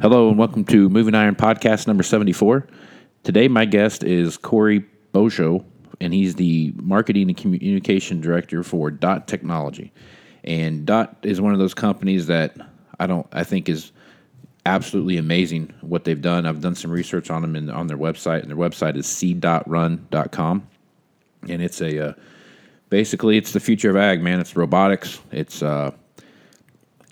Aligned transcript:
Hello 0.00 0.28
and 0.28 0.38
welcome 0.38 0.64
to 0.66 0.88
Moving 0.88 1.16
Iron 1.16 1.34
Podcast 1.34 1.88
number 1.88 2.04
74. 2.04 2.68
Today, 3.24 3.48
my 3.48 3.64
guest 3.64 4.04
is 4.04 4.36
Cory 4.36 4.84
Beaujot, 5.12 5.64
and 6.00 6.14
he's 6.14 6.36
the 6.36 6.72
Marketing 6.76 7.26
and 7.26 7.36
Communication 7.36 8.20
Director 8.20 8.62
for 8.62 8.92
Dot 8.92 9.26
Technology. 9.26 9.92
And 10.44 10.86
Dot 10.86 11.16
is 11.24 11.40
one 11.40 11.52
of 11.52 11.58
those 11.58 11.74
companies 11.74 12.28
that 12.28 12.56
I 13.00 13.08
don't, 13.08 13.26
I 13.32 13.42
think 13.42 13.68
is 13.68 13.90
absolutely 14.64 15.16
amazing 15.16 15.74
what 15.80 16.04
they've 16.04 16.22
done. 16.22 16.46
I've 16.46 16.60
done 16.60 16.76
some 16.76 16.92
research 16.92 17.28
on 17.28 17.42
them 17.42 17.68
on 17.68 17.88
their 17.88 17.98
website, 17.98 18.42
and 18.42 18.48
their 18.48 18.56
website 18.56 18.96
is 18.96 19.06
seedotrun.com. 19.06 20.68
And 21.48 21.60
it's 21.60 21.80
a, 21.80 22.10
uh, 22.10 22.12
basically, 22.88 23.36
it's 23.36 23.50
the 23.50 23.58
future 23.58 23.90
of 23.90 23.96
ag, 23.96 24.22
man. 24.22 24.38
It's 24.38 24.54
robotics, 24.54 25.18
it's, 25.32 25.60
uh, 25.60 25.90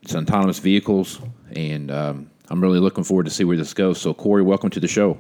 it's 0.03 0.15
autonomous 0.15 0.61
vehicles, 0.61 1.21
and 1.51 1.91
um, 1.91 2.31
I'm 2.49 2.61
really 2.61 2.79
looking 2.79 3.05
forward 3.05 3.25
to 3.25 3.31
see 3.31 3.45
where 3.45 3.57
this 3.57 3.75
goes. 3.75 4.01
So, 4.01 4.15
Cory, 4.15 4.43
welcome 4.43 4.71
to 4.71 4.81
the 4.81 4.89
show. 4.89 5.19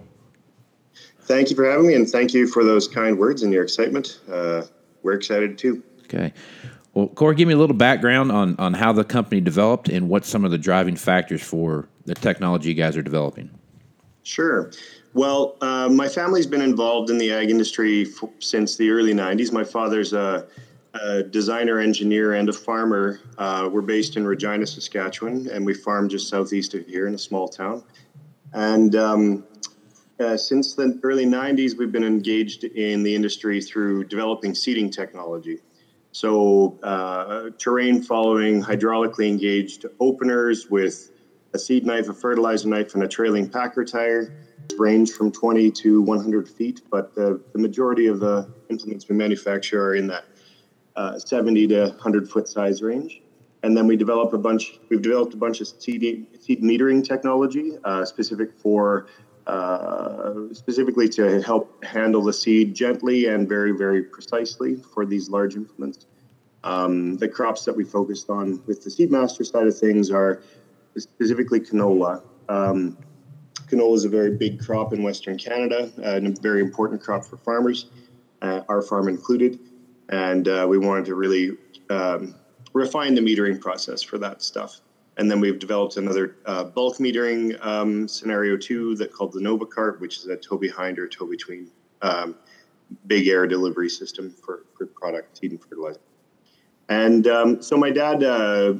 Thank 1.22 1.50
you 1.50 1.56
for 1.56 1.68
having 1.68 1.88
me, 1.88 1.94
and 1.94 2.08
thank 2.08 2.32
you 2.32 2.46
for 2.46 2.62
those 2.62 2.86
kind 2.86 3.18
words 3.18 3.42
and 3.42 3.52
your 3.52 3.64
excitement. 3.64 4.20
Uh, 4.30 4.62
we're 5.02 5.14
excited 5.14 5.58
too. 5.58 5.82
Okay. 6.04 6.32
Well, 6.94 7.08
Cory, 7.08 7.34
give 7.34 7.48
me 7.48 7.54
a 7.54 7.58
little 7.58 7.76
background 7.76 8.32
on, 8.32 8.56
on 8.58 8.72
how 8.72 8.92
the 8.92 9.04
company 9.04 9.40
developed 9.40 9.88
and 9.88 10.08
what 10.08 10.24
some 10.24 10.44
of 10.44 10.50
the 10.50 10.58
driving 10.58 10.96
factors 10.96 11.42
for 11.42 11.88
the 12.06 12.14
technology 12.14 12.68
you 12.68 12.74
guys 12.74 12.96
are 12.96 13.02
developing. 13.02 13.50
Sure. 14.22 14.70
Well, 15.12 15.56
uh, 15.60 15.88
my 15.88 16.08
family's 16.08 16.46
been 16.46 16.62
involved 16.62 17.10
in 17.10 17.18
the 17.18 17.32
ag 17.32 17.50
industry 17.50 18.02
f- 18.02 18.30
since 18.38 18.76
the 18.76 18.90
early 18.90 19.14
90s. 19.14 19.52
My 19.52 19.64
father's 19.64 20.12
a, 20.12 20.46
a 21.02 21.22
designer, 21.22 21.78
engineer, 21.78 22.34
and 22.34 22.48
a 22.48 22.52
farmer. 22.52 23.20
Uh, 23.38 23.68
we're 23.72 23.82
based 23.82 24.16
in 24.16 24.26
Regina, 24.26 24.66
Saskatchewan, 24.66 25.48
and 25.50 25.64
we 25.64 25.74
farm 25.74 26.08
just 26.08 26.28
southeast 26.28 26.74
of 26.74 26.86
here 26.86 27.06
in 27.06 27.14
a 27.14 27.18
small 27.18 27.48
town. 27.48 27.82
And 28.52 28.94
um, 28.96 29.44
uh, 30.18 30.36
since 30.36 30.74
the 30.74 30.98
early 31.02 31.26
90s, 31.26 31.76
we've 31.76 31.92
been 31.92 32.04
engaged 32.04 32.64
in 32.64 33.02
the 33.02 33.14
industry 33.14 33.60
through 33.60 34.04
developing 34.04 34.54
seeding 34.54 34.90
technology. 34.90 35.58
So, 36.12 36.78
uh, 36.82 37.50
terrain 37.58 38.02
following 38.02 38.62
hydraulically 38.62 39.28
engaged 39.28 39.84
openers 40.00 40.70
with 40.70 41.10
a 41.52 41.58
seed 41.58 41.84
knife, 41.84 42.08
a 42.08 42.14
fertilizer 42.14 42.68
knife, 42.68 42.94
and 42.94 43.02
a 43.02 43.08
trailing 43.08 43.48
packer 43.48 43.84
tire 43.84 44.32
range 44.78 45.12
from 45.12 45.30
20 45.30 45.70
to 45.70 46.02
100 46.02 46.48
feet, 46.48 46.82
but 46.90 47.14
the, 47.14 47.40
the 47.52 47.58
majority 47.58 48.06
of 48.06 48.20
the 48.20 48.48
implements 48.70 49.08
we 49.08 49.14
manufacture 49.14 49.82
are 49.82 49.94
in 49.94 50.06
that 50.08 50.24
uh, 50.96 51.18
70 51.18 51.68
to 51.68 51.80
100 51.88 52.28
foot 52.28 52.48
size 52.48 52.82
range. 52.82 53.22
And 53.62 53.76
then 53.76 53.86
we 53.86 53.96
develop 53.96 54.32
a 54.32 54.38
bunch. 54.38 54.78
We've 54.88 55.02
developed 55.02 55.34
a 55.34 55.36
bunch 55.36 55.60
of 55.60 55.68
seed, 55.68 56.26
seed 56.40 56.62
metering 56.62 57.04
technology 57.04 57.72
uh, 57.84 58.04
specific 58.04 58.52
for 58.58 59.06
uh, 59.46 60.34
specifically 60.52 61.08
to 61.08 61.40
help 61.42 61.84
handle 61.84 62.22
the 62.22 62.32
seed 62.32 62.74
gently 62.74 63.26
and 63.26 63.48
very 63.48 63.72
very 63.72 64.02
precisely 64.02 64.76
for 64.76 65.06
these 65.06 65.28
large 65.30 65.56
implements. 65.56 66.06
Um, 66.64 67.16
the 67.16 67.28
crops 67.28 67.64
that 67.64 67.76
we 67.76 67.84
focused 67.84 68.28
on 68.28 68.62
with 68.66 68.82
the 68.82 68.90
Seedmaster 68.90 69.46
side 69.46 69.68
of 69.68 69.78
things 69.78 70.10
are 70.10 70.42
specifically 70.96 71.60
canola. 71.60 72.22
Um, 72.48 72.98
canola 73.68 73.94
is 73.94 74.04
a 74.04 74.08
very 74.08 74.36
big 74.36 74.60
crop 74.60 74.92
in 74.92 75.02
Western 75.02 75.38
Canada 75.38 75.92
uh, 75.98 76.16
and 76.16 76.26
a 76.26 76.40
very 76.40 76.60
important 76.60 77.00
crop 77.00 77.24
for 77.24 77.36
farmers, 77.36 77.86
uh, 78.42 78.62
our 78.68 78.82
farm 78.82 79.08
included 79.08 79.60
and 80.08 80.48
uh, 80.48 80.66
we 80.68 80.78
wanted 80.78 81.04
to 81.06 81.14
really 81.14 81.56
um, 81.90 82.34
refine 82.72 83.14
the 83.14 83.20
metering 83.20 83.60
process 83.60 84.02
for 84.02 84.18
that 84.18 84.42
stuff. 84.42 84.80
And 85.18 85.30
then 85.30 85.40
we've 85.40 85.58
developed 85.58 85.96
another 85.96 86.36
uh, 86.44 86.64
bulk 86.64 86.98
metering 86.98 87.58
um, 87.64 88.06
scenario 88.06 88.56
too 88.56 88.94
that 88.96 89.12
called 89.12 89.32
the 89.32 89.40
Nova 89.40 89.64
Cart, 89.64 90.00
which 90.00 90.18
is 90.18 90.26
a 90.26 90.36
tow 90.36 90.58
behind 90.58 90.98
or 90.98 91.08
tow 91.08 91.26
between 91.26 91.70
um, 92.02 92.36
big 93.06 93.26
air 93.26 93.46
delivery 93.46 93.88
system 93.88 94.30
for, 94.30 94.64
for 94.76 94.86
product 94.86 95.38
seed 95.38 95.52
and 95.52 95.62
fertilizer. 95.62 96.00
And 96.88 97.26
um, 97.26 97.62
so 97.62 97.76
my 97.76 97.90
dad 97.90 98.22
uh, 98.22 98.74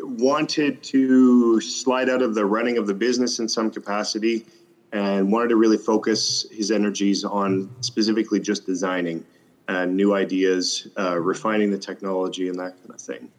wanted 0.00 0.82
to 0.82 1.60
slide 1.60 2.10
out 2.10 2.20
of 2.20 2.34
the 2.34 2.44
running 2.44 2.78
of 2.78 2.86
the 2.86 2.94
business 2.94 3.38
in 3.38 3.48
some 3.48 3.70
capacity 3.70 4.44
and 4.92 5.30
wanted 5.30 5.48
to 5.48 5.56
really 5.56 5.78
focus 5.78 6.46
his 6.50 6.70
energies 6.70 7.24
on 7.24 7.70
specifically 7.80 8.40
just 8.40 8.66
designing 8.66 9.24
new 9.68 10.14
ideas, 10.14 10.88
uh, 10.98 11.18
refining 11.18 11.70
the 11.70 11.78
technology, 11.78 12.48
and 12.48 12.58
that 12.58 12.76
kind 12.78 12.90
of 12.90 13.00
thing. 13.00 13.30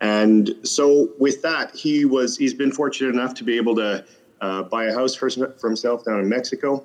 And 0.00 0.54
so, 0.64 1.10
with 1.18 1.42
that, 1.42 1.74
he 1.74 2.04
was 2.04 2.36
he's 2.36 2.54
been 2.54 2.72
fortunate 2.72 3.14
enough 3.14 3.34
to 3.34 3.44
be 3.44 3.56
able 3.56 3.76
to 3.76 4.04
uh, 4.40 4.64
buy 4.64 4.86
a 4.86 4.92
house 4.92 5.14
for, 5.14 5.30
for 5.30 5.68
himself 5.68 6.04
down 6.04 6.18
in 6.20 6.28
Mexico, 6.28 6.84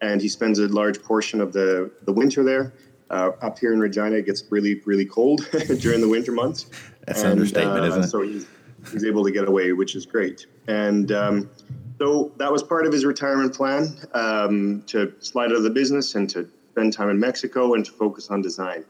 and 0.00 0.20
he 0.20 0.28
spends 0.28 0.58
a 0.58 0.68
large 0.68 1.02
portion 1.02 1.40
of 1.40 1.52
the 1.52 1.90
the 2.02 2.12
winter 2.12 2.44
there. 2.44 2.72
Uh, 3.10 3.32
up 3.42 3.58
here 3.58 3.74
in 3.74 3.80
Regina, 3.80 4.16
it 4.16 4.26
gets 4.26 4.44
really 4.50 4.80
really 4.86 5.04
cold 5.04 5.46
during 5.80 6.00
the 6.00 6.08
winter 6.08 6.32
months. 6.32 6.66
That's 7.06 7.20
and, 7.20 7.32
an 7.32 7.38
understatement, 7.38 7.84
isn't 7.86 8.04
it? 8.04 8.08
So 8.08 8.22
he's 8.22 8.46
he's 8.90 9.04
able 9.04 9.24
to 9.24 9.32
get 9.32 9.48
away, 9.48 9.72
which 9.72 9.94
is 9.94 10.06
great. 10.06 10.46
And 10.68 11.10
um, 11.12 11.50
so 11.98 12.32
that 12.36 12.50
was 12.50 12.62
part 12.62 12.86
of 12.86 12.92
his 12.92 13.04
retirement 13.04 13.54
plan 13.54 13.96
um, 14.14 14.82
to 14.86 15.12
slide 15.20 15.50
out 15.50 15.56
of 15.56 15.62
the 15.62 15.70
business 15.70 16.14
and 16.14 16.28
to 16.30 16.48
spend 16.72 16.92
time 16.94 17.10
in 17.10 17.20
Mexico 17.20 17.74
and 17.74 17.84
to 17.84 17.92
focus 17.92 18.30
on 18.30 18.40
design. 18.40 18.84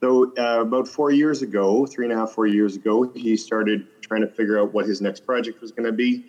So, 0.00 0.32
uh, 0.36 0.60
about 0.60 0.86
four 0.86 1.10
years 1.10 1.40
ago, 1.40 1.86
three 1.86 2.04
and 2.04 2.12
a 2.12 2.16
half, 2.16 2.32
four 2.32 2.46
years 2.46 2.76
ago, 2.76 3.10
he 3.14 3.36
started 3.36 3.86
trying 4.02 4.20
to 4.20 4.26
figure 4.26 4.58
out 4.60 4.74
what 4.74 4.84
his 4.86 5.00
next 5.00 5.24
project 5.24 5.62
was 5.62 5.72
going 5.72 5.86
to 5.86 5.92
be. 5.92 6.26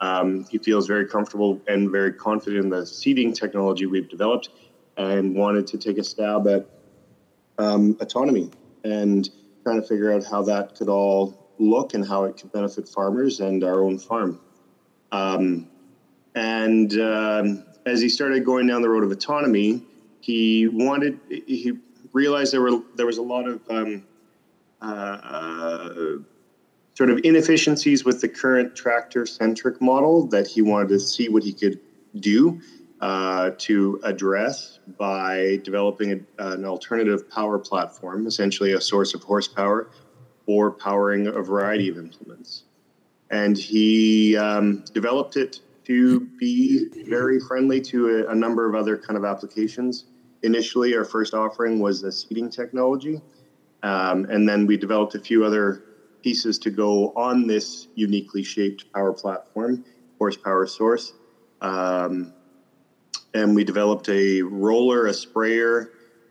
Um, 0.00 0.44
he 0.44 0.58
feels 0.58 0.86
very 0.86 1.06
comfortable 1.08 1.60
and 1.66 1.90
very 1.90 2.12
confident 2.12 2.64
in 2.64 2.70
the 2.70 2.86
seeding 2.86 3.32
technology 3.32 3.86
we've 3.86 4.08
developed 4.08 4.50
and 4.96 5.34
wanted 5.34 5.66
to 5.68 5.78
take 5.78 5.98
a 5.98 6.04
stab 6.04 6.46
at 6.46 6.66
um, 7.58 7.96
autonomy 8.00 8.50
and 8.84 9.28
trying 9.64 9.80
to 9.80 9.86
figure 9.86 10.12
out 10.12 10.24
how 10.24 10.42
that 10.42 10.76
could 10.76 10.88
all 10.88 11.50
look 11.58 11.94
and 11.94 12.06
how 12.06 12.24
it 12.24 12.36
could 12.36 12.52
benefit 12.52 12.88
farmers 12.88 13.40
and 13.40 13.64
our 13.64 13.82
own 13.82 13.98
farm. 13.98 14.38
Um, 15.10 15.68
and 16.36 16.92
um, 17.00 17.64
as 17.86 18.00
he 18.00 18.08
started 18.08 18.44
going 18.44 18.68
down 18.68 18.82
the 18.82 18.88
road 18.88 19.02
of 19.02 19.10
autonomy, 19.10 19.82
he 20.26 20.66
wanted 20.66 21.20
he 21.28 21.72
realized 22.12 22.52
there 22.52 22.60
were 22.60 22.80
there 22.96 23.06
was 23.06 23.18
a 23.18 23.22
lot 23.22 23.46
of 23.46 23.60
um, 23.70 24.04
uh, 24.80 25.94
sort 26.94 27.10
of 27.10 27.20
inefficiencies 27.22 28.04
with 28.04 28.20
the 28.20 28.28
current 28.28 28.74
tractor 28.74 29.24
centric 29.24 29.80
model 29.80 30.26
that 30.26 30.48
he 30.48 30.62
wanted 30.62 30.88
to 30.88 30.98
see 30.98 31.28
what 31.28 31.44
he 31.44 31.52
could 31.52 31.78
do 32.18 32.60
uh, 33.00 33.50
to 33.58 34.00
address 34.02 34.80
by 34.98 35.60
developing 35.62 36.26
a, 36.38 36.48
an 36.54 36.64
alternative 36.64 37.30
power 37.30 37.56
platform, 37.56 38.26
essentially 38.26 38.72
a 38.72 38.80
source 38.80 39.14
of 39.14 39.22
horsepower 39.22 39.90
for 40.44 40.72
powering 40.72 41.28
a 41.28 41.42
variety 41.42 41.88
of 41.88 41.98
implements. 41.98 42.64
And 43.30 43.56
he 43.56 44.36
um, 44.36 44.84
developed 44.92 45.36
it 45.36 45.60
to 45.84 46.20
be 46.40 46.88
very 47.04 47.38
friendly 47.38 47.80
to 47.80 48.26
a, 48.26 48.32
a 48.32 48.34
number 48.34 48.68
of 48.68 48.74
other 48.74 48.96
kind 48.96 49.16
of 49.16 49.24
applications 49.24 50.06
initially 50.46 50.96
our 50.96 51.04
first 51.04 51.34
offering 51.34 51.80
was 51.80 52.02
a 52.04 52.12
seeding 52.12 52.48
technology. 52.48 53.20
Um, 53.82 54.24
and 54.26 54.48
then 54.48 54.66
we 54.66 54.76
developed 54.76 55.14
a 55.14 55.20
few 55.20 55.44
other 55.44 55.82
pieces 56.22 56.58
to 56.60 56.70
go 56.70 57.12
on 57.14 57.46
this 57.46 57.88
uniquely 57.94 58.42
shaped 58.42 58.90
power 58.92 59.12
platform, 59.12 59.84
horsepower 60.18 60.66
source. 60.66 61.12
Um, 61.60 62.32
and 63.34 63.54
we 63.54 63.64
developed 63.64 64.08
a 64.08 64.40
roller, 64.42 65.06
a 65.06 65.14
sprayer, 65.14 65.90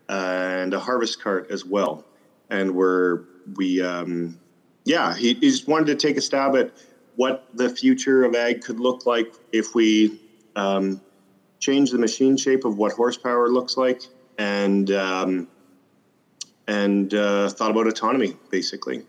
and 0.09 0.73
a 0.73 0.79
harvest 0.79 1.21
cart 1.21 1.51
as 1.51 1.65
well. 1.65 2.03
And 2.49 2.73
we're, 2.73 3.23
we, 3.55 3.81
um, 3.81 4.39
yeah, 4.85 5.15
he, 5.15 5.33
he, 5.35 5.49
just 5.51 5.67
wanted 5.67 5.87
to 5.87 5.95
take 5.95 6.17
a 6.17 6.21
stab 6.21 6.55
at 6.55 6.71
what 7.15 7.47
the 7.53 7.69
future 7.69 8.23
of 8.23 8.35
ag 8.35 8.61
could 8.61 8.79
look 8.79 9.05
like 9.05 9.33
if 9.51 9.75
we 9.75 10.19
um, 10.55 11.01
change 11.59 11.91
the 11.91 11.97
machine 11.97 12.37
shape 12.37 12.65
of 12.65 12.77
what 12.77 12.91
horsepower 12.91 13.49
looks 13.49 13.77
like 13.77 14.01
and 14.37 14.91
um, 14.91 15.47
and 16.67 17.13
uh, 17.13 17.49
thought 17.49 17.71
about 17.71 17.87
autonomy 17.87 18.35
basically. 18.49 19.03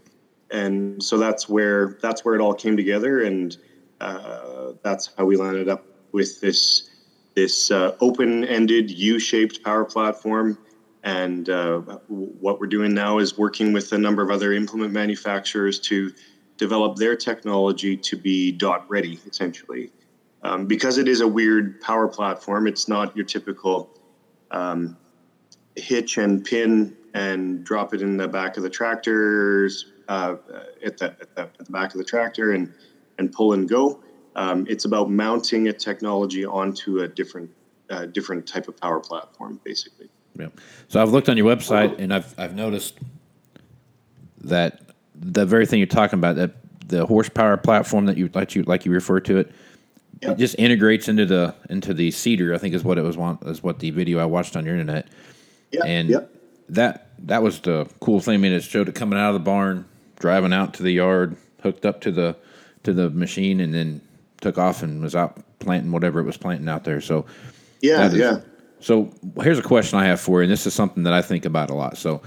And 0.50 1.02
so 1.02 1.19
that's 1.19 1.48
where 1.48 1.98
that's 2.02 2.25
where 2.25 2.34
it 2.34 2.40
all 2.40 2.54
came 2.54 2.76
together 2.76 3.22
and 3.22 3.56
uh, 4.00 4.72
that's 4.82 5.10
how 5.16 5.25
we 5.25 5.37
landed 5.37 5.69
up 5.69 5.84
with 6.12 6.40
this 6.40 6.90
this 7.34 7.70
uh, 7.70 7.94
open-ended 8.00 8.90
u-shaped 8.90 9.62
power 9.62 9.84
platform. 9.84 10.56
And 11.02 11.50
uh, 11.50 11.81
what 12.08 12.58
we're 12.58 12.66
doing 12.66 12.94
now 12.94 13.19
is 13.19 13.37
working 13.37 13.72
with 13.72 13.92
a 13.92 13.99
number 13.99 14.22
of 14.22 14.31
other 14.31 14.54
implement 14.54 14.92
manufacturers 14.92 15.78
to 15.81 16.12
develop 16.56 16.96
their 16.96 17.14
technology 17.14 17.96
to 17.96 18.16
be 18.16 18.50
dot 18.50 18.88
ready 18.88 19.20
essentially 19.26 19.90
um, 20.46 20.66
because 20.66 20.96
it 20.96 21.08
is 21.08 21.20
a 21.20 21.26
weird 21.26 21.81
power 21.81 22.06
platform, 22.06 22.69
it's 22.69 22.87
not 22.87 23.14
your 23.16 23.26
typical 23.26 23.90
um, 24.52 24.96
hitch 25.75 26.19
and 26.19 26.44
pin 26.44 26.96
and 27.14 27.64
drop 27.64 27.93
it 27.93 28.00
in 28.00 28.16
the 28.16 28.28
back 28.28 28.56
of 28.56 28.62
the 28.62 28.70
tractors 28.70 29.93
uh, 30.08 30.37
at, 30.84 30.98
the, 30.98 31.06
at, 31.06 31.34
the, 31.34 31.43
at, 31.43 31.58
the, 31.58 31.72
back 31.72 31.93
of 31.93 31.98
the 31.98 32.04
tractor 32.04 32.52
and, 32.52 32.72
and 33.19 33.32
pull 33.32 33.54
and 33.54 33.69
go. 33.69 34.00
Um, 34.37 34.66
it's 34.69 34.84
about 34.84 35.10
mounting 35.10 35.66
a 35.66 35.72
technology 35.72 36.44
onto 36.44 37.00
a 37.00 37.08
different 37.08 37.50
uh, 37.88 38.04
different 38.06 38.46
type 38.49 38.66
of 38.66 38.76
power 38.76 38.99
platform, 38.99 39.60
basically. 39.64 40.08
Yeah. 40.38 40.49
So 40.88 41.00
I've 41.00 41.10
looked 41.10 41.28
on 41.28 41.37
your 41.37 41.46
website 41.46 41.99
and 41.99 42.12
I've 42.12 42.38
I've 42.38 42.54
noticed 42.54 42.99
that 44.42 44.81
the 45.14 45.46
very 45.46 45.66
thing 45.66 45.78
you're 45.78 45.87
talking 45.87 46.19
about 46.19 46.37
that 46.37 46.52
the 46.88 47.06
horsepower 47.06 47.56
platform 47.56 48.06
that 48.06 48.16
you 48.16 48.28
like 48.34 48.54
you 48.54 48.62
like 48.64 48.84
you 48.84 48.92
refer 48.92 49.20
to 49.20 49.38
it, 49.38 49.52
yep. 50.20 50.32
it 50.32 50.38
just 50.38 50.56
integrates 50.58 51.08
into 51.08 51.26
the 51.26 51.54
into 51.70 51.94
the 51.94 52.10
seeder. 52.10 52.54
I 52.54 52.58
think 52.58 52.74
is 52.74 52.84
what 52.84 52.98
it 52.98 53.02
was 53.02 53.16
want 53.16 53.42
is 53.44 53.62
what 53.62 53.78
the 53.78 53.90
video 53.90 54.18
I 54.18 54.24
watched 54.24 54.56
on 54.56 54.64
your 54.64 54.74
internet. 54.74 55.08
Yeah. 55.72 55.84
And 55.84 56.08
yep. 56.08 56.30
that 56.70 57.10
that 57.20 57.42
was 57.42 57.60
the 57.60 57.88
cool 58.00 58.20
thing. 58.20 58.34
I 58.34 58.36
mean, 58.38 58.52
it 58.52 58.62
showed 58.62 58.88
it 58.88 58.94
coming 58.94 59.18
out 59.18 59.28
of 59.28 59.34
the 59.34 59.40
barn, 59.40 59.84
driving 60.18 60.52
out 60.52 60.74
to 60.74 60.82
the 60.82 60.92
yard, 60.92 61.36
hooked 61.62 61.86
up 61.86 62.00
to 62.02 62.10
the 62.10 62.36
to 62.84 62.92
the 62.92 63.10
machine, 63.10 63.60
and 63.60 63.74
then 63.74 64.00
took 64.40 64.58
off 64.58 64.82
and 64.82 65.02
was 65.02 65.16
out 65.16 65.42
planting 65.58 65.90
whatever 65.92 66.20
it 66.20 66.24
was 66.24 66.36
planting 66.36 66.68
out 66.68 66.84
there. 66.84 67.00
So 67.00 67.26
yeah, 67.80 68.06
is, 68.06 68.14
yeah. 68.14 68.40
So 68.80 69.12
here's 69.42 69.58
a 69.58 69.62
question 69.62 69.98
I 69.98 70.04
have 70.06 70.20
for 70.20 70.40
you, 70.40 70.44
and 70.44 70.52
this 70.52 70.66
is 70.66 70.74
something 70.74 71.02
that 71.04 71.12
I 71.12 71.22
think 71.22 71.44
about 71.44 71.70
a 71.70 71.74
lot. 71.74 71.96
So, 71.96 72.22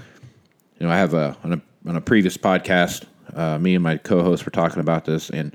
you 0.78 0.86
know, 0.86 0.92
I 0.92 0.96
have 0.96 1.14
a 1.14 1.36
on 1.44 1.52
a, 1.54 1.60
on 1.88 1.96
a 1.96 2.00
previous 2.00 2.36
podcast, 2.36 3.04
uh, 3.34 3.58
me 3.58 3.74
and 3.74 3.82
my 3.82 3.96
co-host 3.96 4.44
were 4.44 4.50
talking 4.50 4.80
about 4.80 5.04
this, 5.04 5.30
and 5.30 5.54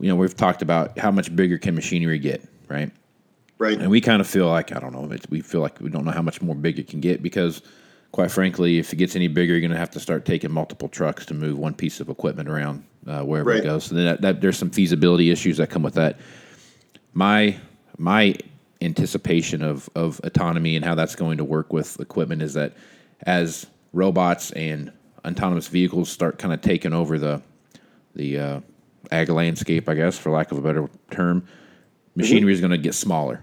you 0.00 0.08
know, 0.08 0.16
we've 0.16 0.36
talked 0.36 0.62
about 0.62 0.98
how 0.98 1.10
much 1.10 1.34
bigger 1.34 1.58
can 1.58 1.74
machinery 1.74 2.18
get, 2.18 2.42
right? 2.68 2.90
Right. 3.58 3.78
And 3.78 3.90
we 3.90 4.00
kind 4.00 4.20
of 4.20 4.26
feel 4.26 4.48
like 4.48 4.74
I 4.74 4.80
don't 4.80 4.92
know, 4.92 5.10
we 5.28 5.42
feel 5.42 5.60
like 5.60 5.80
we 5.80 5.90
don't 5.90 6.04
know 6.04 6.12
how 6.12 6.22
much 6.22 6.40
more 6.40 6.54
big 6.54 6.78
it 6.78 6.88
can 6.88 7.00
get 7.00 7.22
because, 7.22 7.60
quite 8.10 8.30
frankly, 8.30 8.78
if 8.78 8.92
it 8.92 8.96
gets 8.96 9.14
any 9.14 9.28
bigger, 9.28 9.52
you're 9.52 9.60
going 9.60 9.70
to 9.70 9.76
have 9.76 9.90
to 9.90 10.00
start 10.00 10.24
taking 10.24 10.50
multiple 10.50 10.88
trucks 10.88 11.26
to 11.26 11.34
move 11.34 11.58
one 11.58 11.74
piece 11.74 12.00
of 12.00 12.08
equipment 12.08 12.48
around 12.48 12.84
uh, 13.06 13.22
wherever 13.22 13.50
right. 13.50 13.58
it 13.58 13.64
goes. 13.64 13.84
So 13.84 13.94
then 13.94 14.06
that, 14.06 14.20
that, 14.22 14.40
there's 14.40 14.56
some 14.56 14.70
feasibility 14.70 15.30
issues 15.30 15.58
that 15.58 15.68
come 15.68 15.82
with 15.82 15.94
that. 15.94 16.18
My 17.12 17.58
my 17.98 18.36
anticipation 18.80 19.62
of 19.62 19.90
of 19.94 20.20
autonomy 20.24 20.74
and 20.74 20.84
how 20.84 20.94
that's 20.94 21.14
going 21.14 21.36
to 21.36 21.44
work 21.44 21.70
with 21.70 22.00
equipment 22.00 22.40
is 22.40 22.54
that 22.54 22.72
as 23.26 23.66
robots 23.92 24.52
and 24.52 24.90
autonomous 25.26 25.68
vehicles 25.68 26.08
start 26.08 26.38
kind 26.38 26.54
of 26.54 26.62
taking 26.62 26.94
over 26.94 27.18
the 27.18 27.42
the 28.14 28.38
uh, 28.38 28.60
ag 29.10 29.28
landscape, 29.28 29.88
I 29.88 29.94
guess, 29.94 30.18
for 30.18 30.30
lack 30.30 30.52
of 30.52 30.58
a 30.58 30.62
better 30.62 30.88
term, 31.10 31.46
machinery 32.14 32.52
mm-hmm. 32.52 32.54
is 32.54 32.60
going 32.60 32.70
to 32.72 32.78
get 32.78 32.94
smaller. 32.94 33.42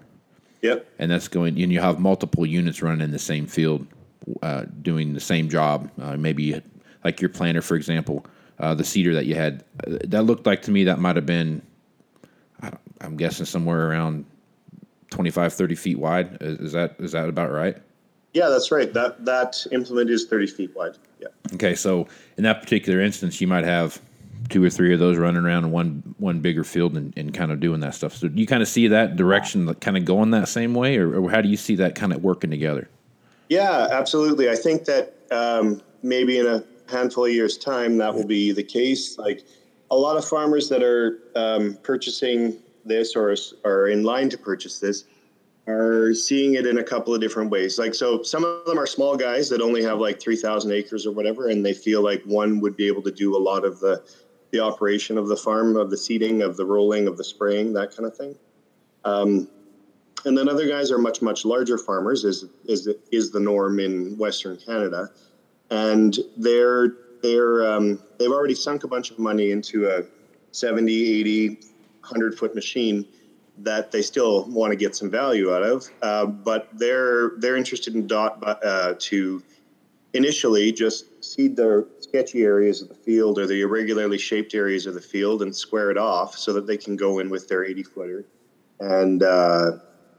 Yep. 0.61 0.87
And 0.99 1.11
that's 1.11 1.27
going, 1.27 1.61
and 1.61 1.71
you 1.71 1.79
have 1.79 1.99
multiple 1.99 2.45
units 2.45 2.81
running 2.81 3.01
in 3.01 3.11
the 3.11 3.19
same 3.19 3.45
field, 3.45 3.85
uh, 4.41 4.65
doing 4.81 5.13
the 5.13 5.19
same 5.19 5.49
job. 5.49 5.89
Uh, 6.01 6.17
maybe 6.17 6.61
like 7.03 7.21
your 7.21 7.29
planter, 7.29 7.61
for 7.61 7.75
example, 7.75 8.25
uh, 8.59 8.73
the 8.73 8.83
seeder 8.83 9.13
that 9.13 9.25
you 9.25 9.35
had, 9.35 9.63
uh, 9.85 9.97
that 10.05 10.23
looked 10.23 10.45
like 10.45 10.63
to 10.63 10.71
me 10.71 10.83
that 10.85 10.99
might 10.99 11.15
have 11.15 11.25
been, 11.25 11.61
I'm 13.01 13.15
guessing 13.15 13.45
somewhere 13.45 13.87
around 13.89 14.25
25, 15.11 15.53
30 15.53 15.75
feet 15.75 15.99
wide. 15.99 16.37
Is 16.41 16.71
that 16.71 16.95
is 16.99 17.11
that 17.11 17.29
about 17.29 17.51
right? 17.51 17.77
Yeah, 18.33 18.49
that's 18.49 18.71
right. 18.71 18.93
That 18.93 19.23
that 19.25 19.65
implement 19.71 20.09
is 20.09 20.25
30 20.25 20.47
feet 20.47 20.75
wide. 20.75 20.97
Yeah. 21.19 21.27
Okay, 21.53 21.75
so 21.75 22.07
in 22.37 22.43
that 22.43 22.61
particular 22.61 22.99
instance, 22.99 23.39
you 23.39 23.47
might 23.47 23.63
have 23.63 24.01
two 24.49 24.63
or 24.63 24.69
three 24.69 24.93
of 24.93 24.99
those 24.99 25.17
running 25.17 25.43
around 25.43 25.65
in 25.65 25.71
one 25.71 26.15
one 26.17 26.39
bigger 26.39 26.63
field 26.63 26.95
and, 26.95 27.13
and 27.17 27.33
kind 27.33 27.51
of 27.51 27.59
doing 27.59 27.79
that 27.81 27.95
stuff. 27.95 28.15
So 28.15 28.27
do 28.27 28.39
you 28.39 28.47
kind 28.47 28.61
of 28.61 28.67
see 28.67 28.87
that 28.87 29.15
direction 29.15 29.73
kind 29.75 29.97
of 29.97 30.05
going 30.05 30.31
that 30.31 30.47
same 30.47 30.73
way, 30.73 30.97
or, 30.97 31.21
or 31.21 31.29
how 31.29 31.41
do 31.41 31.49
you 31.49 31.57
see 31.57 31.75
that 31.75 31.95
kind 31.95 32.13
of 32.13 32.23
working 32.23 32.49
together? 32.49 32.89
Yeah, 33.49 33.87
absolutely. 33.91 34.49
I 34.49 34.55
think 34.55 34.85
that 34.85 35.15
um, 35.31 35.81
maybe 36.03 36.39
in 36.39 36.45
a 36.45 36.63
handful 36.89 37.25
of 37.25 37.31
years' 37.31 37.57
time 37.57 37.97
that 37.97 38.13
will 38.13 38.25
be 38.25 38.51
the 38.51 38.63
case. 38.63 39.17
Like 39.17 39.43
a 39.91 39.95
lot 39.95 40.17
of 40.17 40.25
farmers 40.25 40.69
that 40.69 40.83
are 40.83 41.19
um, 41.35 41.77
purchasing 41.83 42.57
this 42.85 43.15
or 43.15 43.35
are 43.65 43.87
in 43.87 44.03
line 44.03 44.29
to 44.29 44.37
purchase 44.37 44.79
this 44.79 45.05
are 45.67 46.13
seeing 46.13 46.55
it 46.55 46.65
in 46.65 46.77
a 46.77 46.83
couple 46.83 47.13
of 47.13 47.19
different 47.19 47.51
ways. 47.51 47.77
Like, 47.77 47.93
so 47.93 48.23
some 48.23 48.45
of 48.45 48.65
them 48.65 48.79
are 48.79 48.87
small 48.87 49.17
guys 49.17 49.49
that 49.49 49.61
only 49.61 49.83
have 49.83 49.99
like 49.99 50.19
3,000 50.19 50.71
acres 50.71 51.05
or 51.05 51.11
whatever, 51.11 51.49
and 51.49 51.65
they 51.65 51.73
feel 51.73 52.01
like 52.01 52.23
one 52.23 52.61
would 52.61 52.77
be 52.77 52.87
able 52.87 53.01
to 53.01 53.11
do 53.11 53.35
a 53.35 53.37
lot 53.37 53.65
of 53.65 53.79
the, 53.81 54.01
the 54.57 54.63
operation 54.63 55.17
of 55.17 55.27
the 55.27 55.37
farm, 55.37 55.75
of 55.75 55.89
the 55.89 55.97
seeding, 55.97 56.41
of 56.41 56.57
the 56.57 56.65
rolling, 56.65 57.07
of 57.07 57.17
the 57.17 57.23
spraying, 57.23 57.73
that 57.73 57.95
kind 57.95 58.07
of 58.07 58.17
thing. 58.17 58.35
Um, 59.05 59.47
and 60.25 60.35
then 60.37 60.49
other 60.49 60.67
guys 60.67 60.91
are 60.91 60.97
much, 60.97 61.21
much 61.21 61.45
larger 61.45 61.77
farmers, 61.77 62.23
is, 62.23 62.45
is, 62.65 62.89
is 63.11 63.31
the 63.31 63.39
norm 63.39 63.79
in 63.79 64.17
Western 64.17 64.57
Canada. 64.57 65.09
And 65.69 66.17
they're, 66.35 66.95
they're, 67.21 67.71
um, 67.71 68.01
they've 68.17 68.31
already 68.31 68.55
sunk 68.55 68.83
a 68.83 68.87
bunch 68.87 69.11
of 69.11 69.19
money 69.19 69.51
into 69.51 69.87
a 69.87 70.03
70, 70.51 71.19
80, 71.19 71.49
100 71.49 72.37
foot 72.37 72.55
machine 72.55 73.05
that 73.59 73.91
they 73.91 74.01
still 74.01 74.45
want 74.45 74.71
to 74.71 74.75
get 74.75 74.95
some 74.95 75.09
value 75.09 75.53
out 75.53 75.63
of, 75.63 75.89
uh, 76.01 76.25
but 76.25 76.69
they're 76.73 77.31
they're 77.39 77.57
interested 77.57 77.95
in 77.95 78.05
dot 78.05 78.37
uh, 78.63 78.93
to 78.99 79.41
initially 80.13 80.71
just 80.71 81.23
seed 81.25 81.55
the 81.55 81.87
sketchy 82.07 82.43
areas 82.43 82.81
of 82.81 82.89
the 82.89 82.95
field 82.95 83.37
or 83.39 83.47
the 83.47 83.61
irregularly 83.61 84.17
shaped 84.17 84.53
areas 84.53 84.85
of 84.85 84.93
the 84.93 85.01
field 85.01 85.41
and 85.41 85.55
square 85.55 85.91
it 85.91 85.97
off 85.97 86.37
so 86.37 86.53
that 86.53 86.67
they 86.67 86.77
can 86.77 86.95
go 86.95 87.19
in 87.19 87.29
with 87.29 87.47
their 87.47 87.65
80 87.65 87.83
footer 87.83 88.25
and 88.79 89.23
uh, 89.23 89.71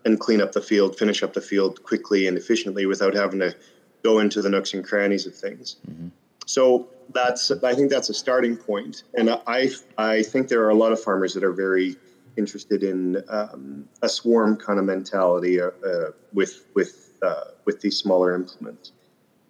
and 0.05 0.19
clean 0.21 0.41
up 0.41 0.53
the 0.53 0.61
field, 0.61 0.99
finish 0.99 1.23
up 1.23 1.33
the 1.33 1.41
field 1.41 1.83
quickly 1.83 2.27
and 2.27 2.37
efficiently 2.37 2.87
without 2.87 3.15
having 3.15 3.41
to 3.41 3.55
go 4.03 4.19
into 4.19 4.43
the 4.43 4.49
nooks 4.49 4.75
and 4.75 4.85
crannies 4.85 5.27
of 5.27 5.35
things. 5.35 5.77
Mm-hmm. 5.89 6.09
So 6.47 6.89
that's 7.13 7.51
I 7.51 7.75
think 7.75 7.91
that's 7.91 8.09
a 8.09 8.15
starting 8.15 8.57
point, 8.57 9.03
and 9.15 9.31
I 9.47 9.71
I 9.97 10.23
think 10.23 10.49
there 10.49 10.63
are 10.65 10.71
a 10.71 10.75
lot 10.75 10.93
of 10.93 11.03
farmers 11.03 11.35
that 11.35 11.45
are 11.45 11.53
very 11.53 11.97
interested 12.37 12.83
in 12.83 13.23
um, 13.29 13.89
a 14.03 14.09
swarm 14.09 14.57
kind 14.57 14.79
of 14.79 14.85
mentality 14.85 15.61
uh, 15.61 15.71
uh, 15.87 16.13
with 16.33 16.65
with 16.75 17.19
uh, 17.23 17.45
with 17.65 17.81
these 17.81 17.97
smaller 17.97 18.35
implements. 18.35 18.93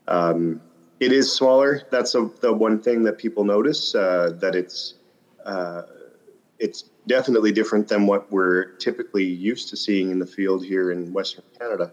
Um, 0.09 0.61
it 1.01 1.13
is 1.13 1.33
smaller. 1.33 1.83
That's 1.91 2.15
a, 2.15 2.31
the 2.41 2.53
one 2.53 2.81
thing 2.81 3.05
that 3.05 3.19
people 3.19 3.45
notice 3.45 3.95
uh, 3.95 4.33
that 4.41 4.55
it's 4.55 4.95
uh, 5.45 5.83
it's 6.59 6.85
definitely 7.07 7.53
different 7.53 7.89
than 7.89 8.07
what 8.07 8.31
we're 8.31 8.73
typically 8.77 9.25
used 9.25 9.69
to 9.71 9.77
seeing 9.77 10.11
in 10.11 10.19
the 10.19 10.27
field 10.27 10.65
here 10.65 10.91
in 10.91 11.13
Western 11.13 11.45
Canada 11.59 11.93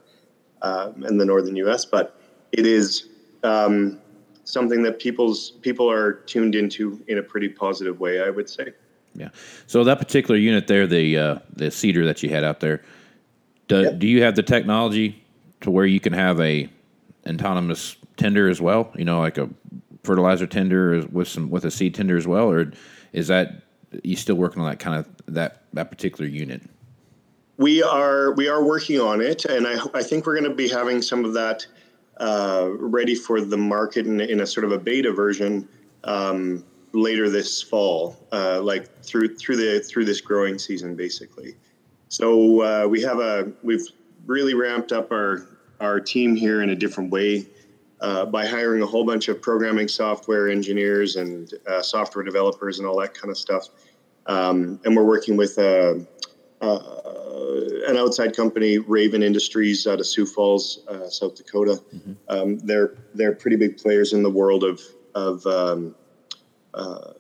um, 0.62 1.04
and 1.04 1.19
the 1.19 1.25
northern 1.25 1.56
U.S. 1.57 1.86
But 1.86 2.19
it 2.52 2.66
is 2.66 3.07
um, 3.44 4.00
something 4.44 4.84
that 4.84 5.00
people's 5.00 5.51
people 5.51 5.90
are 5.90 6.13
tuned 6.13 6.56
into 6.56 7.04
in 7.08 7.18
a 7.18 7.24
pretty 7.24 7.50
positive 7.50 8.00
way, 8.00 8.22
I 8.22 8.30
would 8.30 8.50
say. 8.50 8.74
Yeah. 9.13 9.30
So 9.68 9.84
that 9.84 10.00
particular 10.00 10.38
unit 10.38 10.68
there, 10.68 10.88
the 10.88 11.18
uh, 11.18 11.40
the 11.54 11.72
seeder 11.72 12.06
that 12.06 12.22
you 12.24 12.30
had 12.30 12.44
out 12.44 12.60
there, 12.60 12.81
do, 13.68 13.82
yep. 13.82 14.00
do 14.00 14.08
you 14.08 14.24
have 14.24 14.36
the 14.36 14.44
technology 14.44 15.24
to 15.62 15.72
where 15.72 15.86
you 15.86 16.00
can 16.00 16.13
have 16.13 16.39
a 16.41 16.70
autonomous 17.27 17.96
tender 18.17 18.50
as 18.50 18.62
well? 18.62 18.91
You 18.98 19.05
know, 19.05 19.19
like 19.19 19.38
a 19.38 19.50
fertilizer 20.03 20.48
tender 20.48 21.05
with 21.12 21.27
some 21.27 21.50
with 21.50 21.65
a 21.65 21.72
seed 21.72 21.95
tender 21.95 22.17
as 22.17 22.27
well, 22.27 22.50
or 22.50 22.72
is 23.13 23.27
that 23.27 23.63
you 24.03 24.15
still 24.15 24.36
working 24.36 24.62
on 24.62 24.69
that 24.69 24.79
kind 24.79 24.98
of 24.98 25.07
that 25.34 25.63
that 25.74 25.89
particular 25.89 26.29
unit? 26.29 26.62
We 27.57 27.81
are 27.81 28.34
we 28.34 28.48
are 28.48 28.63
working 28.63 29.00
on 29.00 29.22
it, 29.22 29.45
and 29.45 29.67
I 29.67 29.77
I 29.93 30.03
think 30.03 30.25
we're 30.25 30.39
going 30.39 30.50
to 30.50 30.55
be 30.55 30.67
having 30.67 31.01
some 31.01 31.25
of 31.25 31.34
that 31.34 31.65
uh, 32.19 32.69
ready 32.77 33.15
for 33.15 33.41
the 33.41 33.57
market 33.57 34.05
in, 34.05 34.22
in, 34.22 34.39
a 34.39 34.48
sort 34.48 34.63
of 34.63 34.72
a 34.72 34.77
beta 34.77 35.12
version 35.12 35.67
um, 36.05 36.63
later 36.93 37.29
this 37.29 37.62
fall, 37.62 38.15
uh, 38.31 38.62
like 38.62 39.03
through 39.03 39.36
through 39.36 39.57
the 39.57 39.79
through 39.81 40.05
this 40.05 40.22
growing 40.22 40.57
season, 40.57 40.95
basically. 40.95 41.55
So 42.10 42.62
uh, 42.62 42.88
we 42.88 43.01
have 43.01 43.19
a 43.19 43.51
we've 43.63 43.88
really 44.25 44.53
ramped 44.53 44.91
up 44.91 45.12
our 45.12 45.48
our 45.79 46.00
team 46.00 46.36
here 46.36 46.62
in 46.62 46.69
a 46.69 46.75
different 46.75 47.12
way 47.12 47.45
uh, 48.06 48.26
by 48.26 48.46
hiring 48.46 48.84
a 48.84 48.86
whole 48.86 49.04
bunch 49.04 49.28
of 49.28 49.42
programming 49.42 49.88
software 49.88 50.48
engineers 50.48 51.16
and 51.16 51.54
uh, 51.68 51.82
software 51.82 52.24
developers 52.24 52.78
and 52.78 52.88
all 52.88 53.00
that 53.00 53.16
kind 53.16 53.32
of 53.32 53.38
stuff. 53.38 53.70
Um, 54.28 54.80
and 54.86 54.96
we're 54.96 55.06
working 55.06 55.38
with 55.38 55.58
uh, 55.58 55.96
uh, 56.62 56.80
an 57.88 57.98
outside 57.98 58.36
company, 58.36 58.78
Raven 58.78 59.24
Industries, 59.24 59.88
out 59.88 60.00
of 60.00 60.06
Sioux 60.06 60.28
Falls, 60.28 60.82
South 61.10 61.36
Dakota. 61.36 61.82
Mm-hmm. 61.96 62.14
Um, 62.30 62.60
they're 62.60 62.96
they're 63.16 63.34
pretty 63.34 63.58
big 63.58 63.78
players 63.78 64.14
in 64.14 64.22
the 64.22 64.30
world 64.30 64.64
of 64.64 64.82
of 65.16 65.46
um, 65.48 65.96
uh, 66.76 67.14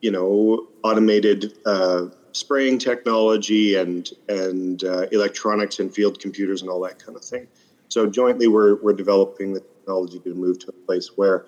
you 0.00 0.10
know, 0.10 0.66
automated 0.82 1.52
uh, 1.66 2.06
spraying 2.32 2.78
technology 2.78 3.76
and 3.76 4.10
and 4.28 4.82
uh, 4.82 5.06
electronics 5.12 5.78
and 5.78 5.94
field 5.94 6.18
computers 6.18 6.62
and 6.62 6.70
all 6.70 6.80
that 6.80 6.98
kind 6.98 7.16
of 7.16 7.24
thing. 7.24 7.46
So 7.88 8.06
jointly, 8.06 8.48
we're 8.48 8.76
we're 8.76 8.94
developing 8.94 9.52
the 9.52 9.62
technology 9.84 10.18
to 10.20 10.34
move 10.34 10.58
to 10.60 10.68
a 10.68 10.86
place 10.86 11.10
where 11.16 11.46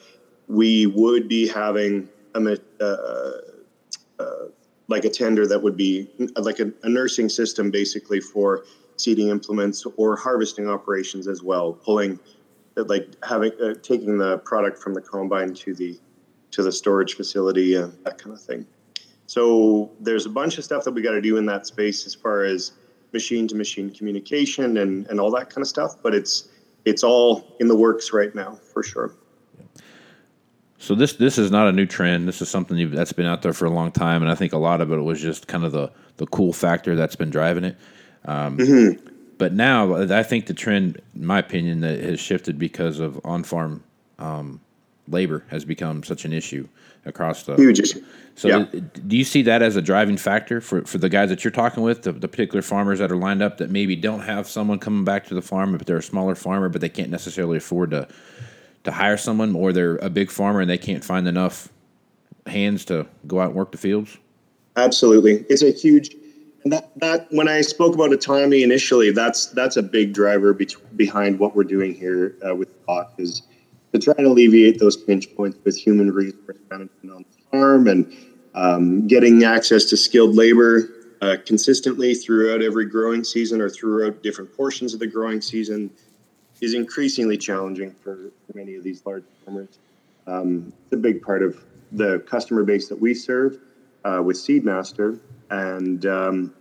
we 0.49 0.87
would 0.87 1.29
be 1.29 1.49
having 1.49 2.09
a 2.35 2.59
uh, 2.81 3.31
uh, 4.19 4.25
like 4.89 5.05
a 5.05 5.11
tender 5.11 5.47
that 5.47 5.63
would 5.63 5.77
be 5.77 6.09
like 6.37 6.61
a, 6.61 6.71
a 6.83 6.89
nursing 6.89 7.29
system, 7.29 7.71
basically 7.71 8.21
for 8.21 8.65
seeding 8.97 9.29
implements 9.29 9.85
or 9.97 10.17
harvesting 10.17 10.69
operations 10.69 11.27
as 11.27 11.43
well, 11.43 11.73
pulling 11.73 12.21
like 12.77 13.09
having 13.25 13.53
uh, 13.63 13.75
taking 13.83 14.19
the 14.19 14.39
product 14.39 14.79
from 14.79 14.93
the 14.95 15.01
combine 15.01 15.55
to 15.55 15.75
the 15.75 15.99
to 16.51 16.63
the 16.63 16.71
storage 16.71 17.15
facility, 17.15 17.77
uh, 17.77 17.89
that 18.05 18.19
kind 18.19 18.35
of 18.35 18.41
thing. 18.41 18.67
So 19.27 19.91
there's 19.99 20.27
a 20.27 20.31
bunch 20.31 20.59
of 20.59 20.65
stuff 20.65 20.85
that 20.85 20.93
we 20.93 21.03
got 21.03 21.13
to 21.13 21.21
do 21.21 21.37
in 21.37 21.47
that 21.47 21.67
space 21.67 22.07
as 22.07 22.15
far 22.15 22.45
as 22.45 22.73
machine 23.13 23.49
to 23.49 23.57
machine 23.57 23.91
communication 23.91 24.77
and, 24.77 25.07
and 25.09 25.19
all 25.19 25.31
that 25.33 25.51
kind 25.51 25.63
of 25.63 25.69
stuff. 25.69 25.97
But 26.03 26.15
it's 26.15 26.49
it's 26.87 27.03
all 27.03 27.45
in 27.61 27.69
the 27.69 27.77
works 27.77 28.13
right 28.13 28.35
now 28.35 28.59
for 28.73 28.83
sure. 28.83 29.15
So 30.79 30.95
this 30.95 31.15
this 31.15 31.37
is 31.37 31.51
not 31.51 31.69
a 31.69 31.73
new 31.73 31.85
trend. 31.85 32.29
This 32.29 32.41
is 32.41 32.49
something 32.49 32.91
that's 32.93 33.13
been 33.13 33.27
out 33.27 33.43
there 33.43 33.53
for 33.53 33.67
a 33.67 33.71
long 33.71 33.91
time, 33.91 34.23
and 34.23 34.31
I 34.31 34.35
think 34.35 34.53
a 34.53 34.59
lot 34.59 34.81
of 34.81 34.93
it 34.93 34.97
was 34.97 35.21
just 35.21 35.49
kind 35.49 35.65
of 35.65 35.73
the 35.73 35.91
the 36.17 36.27
cool 36.27 36.53
factor 36.53 36.95
that's 36.95 37.17
been 37.17 37.31
driving 37.31 37.65
it. 37.65 37.77
Um, 38.25 38.57
mm-hmm. 38.57 39.07
But 39.39 39.53
now 39.53 39.97
I 39.97 40.23
think 40.23 40.47
the 40.47 40.55
trend, 40.55 41.03
in 41.15 41.27
my 41.27 41.41
opinion, 41.41 41.81
that 41.81 41.99
has 42.01 42.21
shifted 42.21 42.59
because 42.59 43.01
of 43.01 43.21
on 43.25 43.43
farm 43.43 43.83
um, 44.19 44.61
labor 45.09 45.45
has 45.49 45.65
become 45.65 46.03
such 46.03 46.25
an 46.25 46.33
issue 46.33 46.69
across 47.05 47.45
the 47.45 47.55
huge 47.55 47.81
issue. 47.81 48.05
So, 48.35 48.49
yeah. 48.49 48.81
do 49.07 49.17
you 49.17 49.25
see 49.25 49.43
that 49.43 49.63
as 49.63 49.77
a 49.77 49.83
driving 49.83 50.17
factor 50.17 50.61
for, 50.61 50.85
for 50.85 50.99
the 50.99 51.09
guys 51.09 51.29
that 51.31 51.45
you're 51.45 51.53
talking 51.53 51.83
with, 51.83 52.03
the, 52.03 52.13
the, 52.13 52.29
particular 52.29 52.61
farmers 52.61 52.99
that 52.99 53.11
are 53.11 53.17
lined 53.17 53.43
up 53.43 53.59
that 53.59 53.71
maybe 53.71 53.97
don't 53.97 54.21
have 54.21 54.49
someone 54.49 54.79
coming 54.79 55.05
back 55.05 55.25
to 55.27 55.35
the 55.35 55.41
farm, 55.41 55.77
but 55.77 55.87
they're 55.87 55.97
a 55.97 56.03
smaller 56.03 56.35
farmer, 56.35 56.69
but 56.69 56.81
they 56.81 56.89
can't 56.89 57.11
necessarily 57.11 57.57
afford 57.57 57.93
to 57.93 58.09
to 58.87 58.93
hire 58.93 59.17
someone, 59.17 59.55
or 59.57 59.73
they're 59.73 59.97
a 59.97 60.09
big 60.09 60.31
farmer 60.31 60.61
and 60.61 60.71
they 60.71 60.79
can't 60.79 61.05
find 61.05 61.27
enough 61.27 61.69
hands 62.47 62.85
to 62.87 63.07
go 63.27 63.41
out 63.41 63.49
and 63.49 63.55
work 63.55 63.73
the 63.73 63.79
fields? 63.79 64.17
Absolutely, 64.77 65.45
it's 65.49 65.63
a 65.63 65.73
huge. 65.73 66.15
That, 66.65 66.91
that 67.01 67.29
when 67.31 67.49
I 67.49 67.61
spoke 67.61 67.95
about 67.95 68.13
autonomy 68.13 68.63
initially, 68.63 69.13
that's 69.13 69.47
that's 69.47 69.77
a 69.77 69.83
big 69.83 70.13
driver 70.13 70.53
be- 70.53 70.69
behind 70.97 71.39
what 71.39 71.55
we're 71.55 71.65
doing 71.65 71.95
here 71.95 72.37
uh, 72.47 72.55
with 72.55 72.69
Hawk 72.89 73.13
is 73.19 73.43
to 73.93 73.99
try 73.99 74.15
and 74.19 74.27
alleviate 74.27 74.79
those 74.79 74.97
pinch 74.97 75.35
points 75.37 75.59
with 75.65 75.77
human 75.77 76.13
resource 76.13 76.59
management 76.71 77.13
on 77.13 77.25
the 77.31 77.43
farm 77.51 77.89
and 77.89 78.13
um, 78.55 79.07
getting 79.07 79.45
access 79.45 79.85
to 79.87 79.97
skilled 79.97 80.35
labor 80.35 80.89
uh, 81.23 81.37
consistently 81.47 82.15
throughout 82.15 82.63
every 82.63 82.87
growing 82.87 83.25
season 83.25 83.61
or 83.61 83.69
throughout 83.69 84.23
different 84.23 84.55
portions 84.57 84.93
of 84.95 85.01
the 85.01 85.07
growing 85.07 85.41
season 85.41 85.91
is 86.61 86.75
increasingly 86.75 87.37
challenging 87.37 87.95
for, 88.03 88.31
many 88.55 88.75
of 88.77 88.83
these 88.83 89.05
large 89.05 89.25
farmers. 89.45 89.79
Um, 90.27 90.73
it's 90.85 90.93
a 90.95 90.97
big 90.97 91.21
part 91.21 91.43
of 91.43 91.63
the 91.93 92.21
customer 92.21 92.65
base 92.65 92.89
that 92.89 92.99
we 92.99 93.13
serve 93.13 93.59
uh, 94.05 94.23
with 94.25 94.37
Seedmaster. 94.37 95.19
And 95.51 96.07
um, 96.07 96.55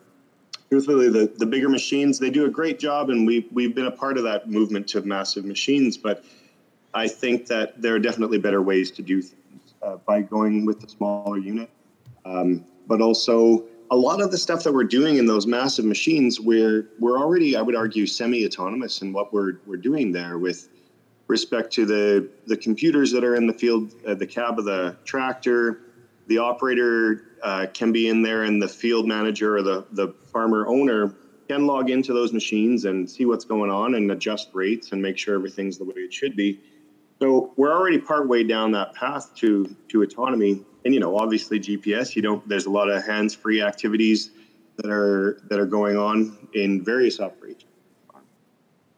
truthfully, 0.69 1.09
the, 1.09 1.31
the 1.37 1.45
bigger 1.45 1.69
machines, 1.69 2.19
they 2.19 2.29
do 2.29 2.45
a 2.45 2.49
great 2.49 2.79
job, 2.79 3.09
and 3.09 3.25
we, 3.25 3.47
we've 3.51 3.73
been 3.73 3.85
a 3.85 3.91
part 3.91 4.17
of 4.17 4.23
that 4.23 4.49
movement 4.49 4.87
to 4.89 5.01
massive 5.03 5.45
machines. 5.45 5.97
But 5.97 6.25
I 6.95 7.09
think 7.09 7.45
that 7.47 7.81
there 7.81 7.93
are 7.93 7.99
definitely 7.99 8.37
better 8.37 8.61
ways 8.61 8.89
to 8.91 9.01
do 9.01 9.21
things 9.21 9.73
uh, 9.83 9.97
by 9.97 10.21
going 10.21 10.65
with 10.65 10.79
the 10.79 10.87
smaller 10.87 11.37
unit. 11.37 11.69
Um, 12.23 12.65
but 12.87 13.01
also, 13.01 13.65
a 13.91 13.95
lot 13.95 14.21
of 14.21 14.31
the 14.31 14.37
stuff 14.37 14.63
that 14.63 14.73
we're 14.73 14.85
doing 14.85 15.17
in 15.17 15.25
those 15.25 15.45
massive 15.45 15.85
machines, 15.85 16.39
we're 16.39 16.87
we're 16.97 17.19
already, 17.19 17.55
I 17.57 17.61
would 17.61 17.75
argue, 17.75 18.07
semi-autonomous 18.07 19.01
in 19.01 19.11
what 19.11 19.33
we're 19.33 19.57
we're 19.67 19.77
doing 19.77 20.11
there 20.13 20.39
with 20.39 20.69
respect 21.27 21.71
to 21.73 21.85
the 21.85 22.29
the 22.47 22.55
computers 22.57 23.11
that 23.11 23.23
are 23.23 23.35
in 23.35 23.45
the 23.45 23.53
field, 23.53 23.93
uh, 24.07 24.15
the 24.15 24.25
cab 24.25 24.57
of 24.57 24.65
the 24.65 24.95
tractor, 25.03 25.81
the 26.27 26.37
operator 26.37 27.37
uh, 27.43 27.67
can 27.73 27.91
be 27.91 28.07
in 28.07 28.23
there, 28.23 28.43
and 28.43 28.61
the 28.61 28.67
field 28.67 29.05
manager 29.05 29.57
or 29.57 29.61
the 29.61 29.85
the 29.91 30.07
farmer 30.31 30.65
owner 30.67 31.13
can 31.47 31.67
log 31.67 31.89
into 31.89 32.13
those 32.13 32.33
machines 32.33 32.85
and 32.85 33.07
see 33.09 33.25
what's 33.25 33.45
going 33.45 33.69
on 33.69 33.95
and 33.95 34.09
adjust 34.11 34.49
rates 34.53 34.93
and 34.93 35.01
make 35.01 35.17
sure 35.17 35.35
everything's 35.35 35.77
the 35.77 35.83
way 35.83 35.93
it 35.97 36.13
should 36.13 36.35
be. 36.35 36.59
So 37.21 37.53
we're 37.55 37.71
already 37.71 37.97
partway 37.97 38.43
down 38.43 38.71
that 38.71 38.93
path 38.93 39.33
to 39.35 39.75
to 39.89 40.01
autonomy. 40.01 40.63
And 40.83 40.93
you 40.93 40.99
know 40.99 41.17
obviously 41.17 41.59
gps 41.59 42.15
you 42.15 42.21
don't 42.21 42.47
there's 42.47 42.67
a 42.67 42.69
lot 42.69 42.89
of 42.89 43.03
hands-free 43.03 43.61
activities 43.61 44.29
that 44.77 44.91
are 44.91 45.39
that 45.49 45.59
are 45.59 45.65
going 45.65 45.97
on 45.97 46.37
in 46.53 46.83
various 46.83 47.19
operations. 47.19 47.71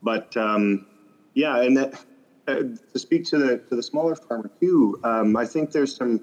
But 0.01 0.35
um, 0.35 0.85
yeah 1.33 1.61
and 1.61 1.77
that, 1.77 1.93
uh, 2.47 2.55
to 2.55 2.99
speak 2.99 3.25
to 3.25 3.37
the 3.37 3.57
to 3.69 3.75
the 3.75 3.83
smaller 3.83 4.15
farmer 4.15 4.49
too 4.59 4.99
um, 5.03 5.35
i 5.37 5.45
think 5.45 5.71
there's 5.71 5.95
some 5.95 6.19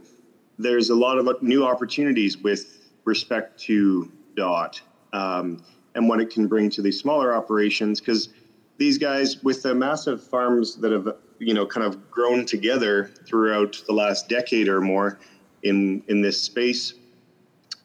there's 0.59 0.91
a 0.91 0.95
lot 0.95 1.19
of 1.19 1.43
new 1.43 1.65
opportunities 1.65 2.39
with 2.39 2.91
respect 3.05 3.59
to 3.61 4.11
dot 4.37 4.81
um, 5.13 5.63
and 5.95 6.09
what 6.09 6.21
it 6.21 6.31
can 6.31 6.47
bring 6.49 6.69
to 6.71 6.83
these 6.83 6.99
smaller 6.99 7.35
operations 7.35 8.01
because 8.01 8.31
these 8.79 8.99
guys 8.99 9.43
with 9.43 9.63
the 9.63 9.75
massive 9.75 10.23
farms 10.23 10.77
that 10.77 10.91
have 10.91 11.09
you 11.45 11.55
know 11.55 11.67
kind 11.67 11.87
of 11.87 12.11
grown 12.11 12.45
together 12.47 13.11
throughout 13.27 13.83
the 13.87 13.93
last 13.93 14.29
decade 14.29 14.69
or 14.69 14.81
more 14.81 15.19
in 15.63 16.03
in 16.09 16.21
this 16.21 16.41
space. 16.41 16.95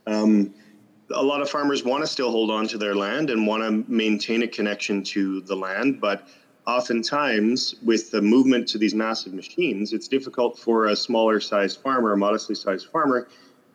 Um, 0.07 0.53
a 1.11 1.23
lot 1.23 1.41
of 1.41 1.49
farmers 1.49 1.83
want 1.83 2.03
to 2.03 2.07
still 2.07 2.31
hold 2.31 2.51
on 2.51 2.67
to 2.67 2.77
their 2.77 2.95
land 2.95 3.29
and 3.29 3.47
want 3.47 3.63
to 3.63 3.91
maintain 3.91 4.43
a 4.43 4.47
connection 4.47 5.03
to 5.03 5.41
the 5.41 5.55
land, 5.55 5.99
but 5.99 6.27
oftentimes 6.67 7.75
with 7.83 8.11
the 8.11 8.21
movement 8.21 8.67
to 8.67 8.77
these 8.77 8.93
massive 8.93 9.33
machines, 9.33 9.91
it's 9.91 10.07
difficult 10.07 10.57
for 10.57 10.85
a 10.85 10.95
smaller 10.95 11.39
sized 11.39 11.81
farmer, 11.81 12.13
a 12.13 12.17
modestly 12.17 12.53
sized 12.55 12.87
farmer, 12.89 13.27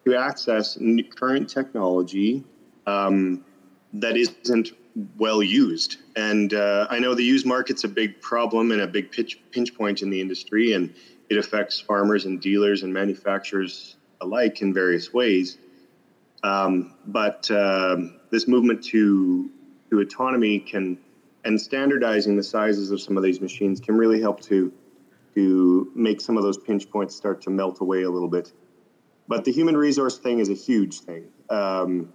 to 0.05 0.15
access 0.15 0.79
current 1.17 1.49
technology 1.49 2.45
um, 2.87 3.45
that 3.95 4.17
isn't 4.17 4.73
well 5.19 5.43
used. 5.43 5.97
And 6.17 6.55
uh, 6.55 6.87
I 6.91 6.99
know 6.99 7.15
the 7.15 7.25
used 7.25 7.47
market's 7.47 7.85
a 7.85 7.89
big 7.89 8.21
problem 8.21 8.71
and 8.71 8.81
a 8.81 8.87
big 8.87 9.11
pitch, 9.11 9.41
pinch 9.51 9.75
point 9.75 10.03
in 10.03 10.11
the 10.11 10.21
industry, 10.21 10.73
and 10.73 10.95
it 11.29 11.39
affects 11.39 11.81
farmers 11.81 12.27
and 12.27 12.41
dealers 12.41 12.83
and 12.83 12.93
manufacturers 12.93 13.97
alike 14.21 14.63
in 14.63 14.73
various 14.73 15.13
ways. 15.13 15.59
Um, 16.43 16.95
but 17.07 17.51
um, 17.51 18.21
this 18.31 18.47
movement 18.47 18.85
to 18.85 19.51
to 19.91 20.01
autonomy 20.01 20.59
can 20.59 20.99
and 21.45 21.61
standardizing 21.61 22.37
the 22.37 22.43
sizes 22.43 22.91
of 22.91 23.01
some 23.01 23.17
of 23.17 23.23
these 23.23 23.41
machines 23.41 23.81
can 23.81 23.97
really 23.97 24.21
help 24.21 24.41
to 24.43 24.73
to 25.35 25.91
make 25.95 26.21
some 26.21 26.37
of 26.37 26.43
those 26.43 26.59
pinch 26.59 26.89
points 26.91 27.15
start 27.17 27.43
to 27.43 27.51
melt 27.51 27.81
away 27.81 28.03
a 28.03 28.11
little 28.11 28.29
bit. 28.29 28.53
But 29.27 29.45
the 29.45 29.53
human 29.53 29.77
resource 29.77 30.19
thing 30.19 30.39
is 30.39 30.49
a 30.49 30.55
huge 30.55 31.01
thing. 31.01 31.25
Um, 31.51 32.13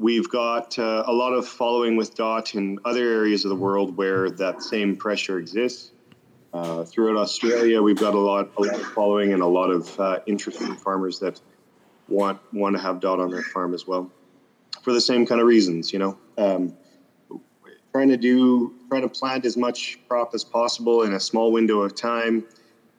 we've 0.00 0.30
got 0.30 0.78
uh, 0.78 1.04
a 1.06 1.12
lot 1.12 1.32
of 1.32 1.46
following 1.46 1.94
with 1.94 2.14
DOT 2.14 2.54
in 2.54 2.78
other 2.86 3.06
areas 3.06 3.44
of 3.44 3.50
the 3.50 3.56
world 3.56 3.96
where 3.98 4.30
that 4.30 4.62
same 4.62 4.96
pressure 4.96 5.38
exists. 5.38 5.92
Uh, 6.54 6.84
throughout 6.84 7.16
Australia, 7.16 7.80
we've 7.80 8.00
got 8.00 8.14
a 8.14 8.18
lot, 8.18 8.50
a 8.56 8.62
lot 8.62 8.74
of 8.74 8.86
following 8.88 9.34
and 9.34 9.42
a 9.42 9.46
lot 9.46 9.70
of 9.70 10.00
uh, 10.00 10.18
interest 10.26 10.58
from 10.58 10.74
farmers 10.74 11.20
that 11.20 11.40
want 12.08 12.40
want 12.52 12.74
to 12.74 12.82
have 12.82 12.98
dot 12.98 13.20
on 13.20 13.30
their 13.30 13.42
farm 13.42 13.72
as 13.72 13.86
well, 13.86 14.10
for 14.82 14.92
the 14.92 15.00
same 15.00 15.24
kind 15.24 15.40
of 15.40 15.46
reasons. 15.46 15.92
You 15.92 16.00
know, 16.00 16.18
um, 16.38 16.76
trying 17.92 18.08
to 18.08 18.16
do 18.16 18.74
trying 18.88 19.02
to 19.02 19.08
plant 19.08 19.44
as 19.44 19.56
much 19.56 20.00
crop 20.08 20.34
as 20.34 20.42
possible 20.42 21.02
in 21.02 21.12
a 21.12 21.20
small 21.20 21.52
window 21.52 21.82
of 21.82 21.94
time, 21.94 22.44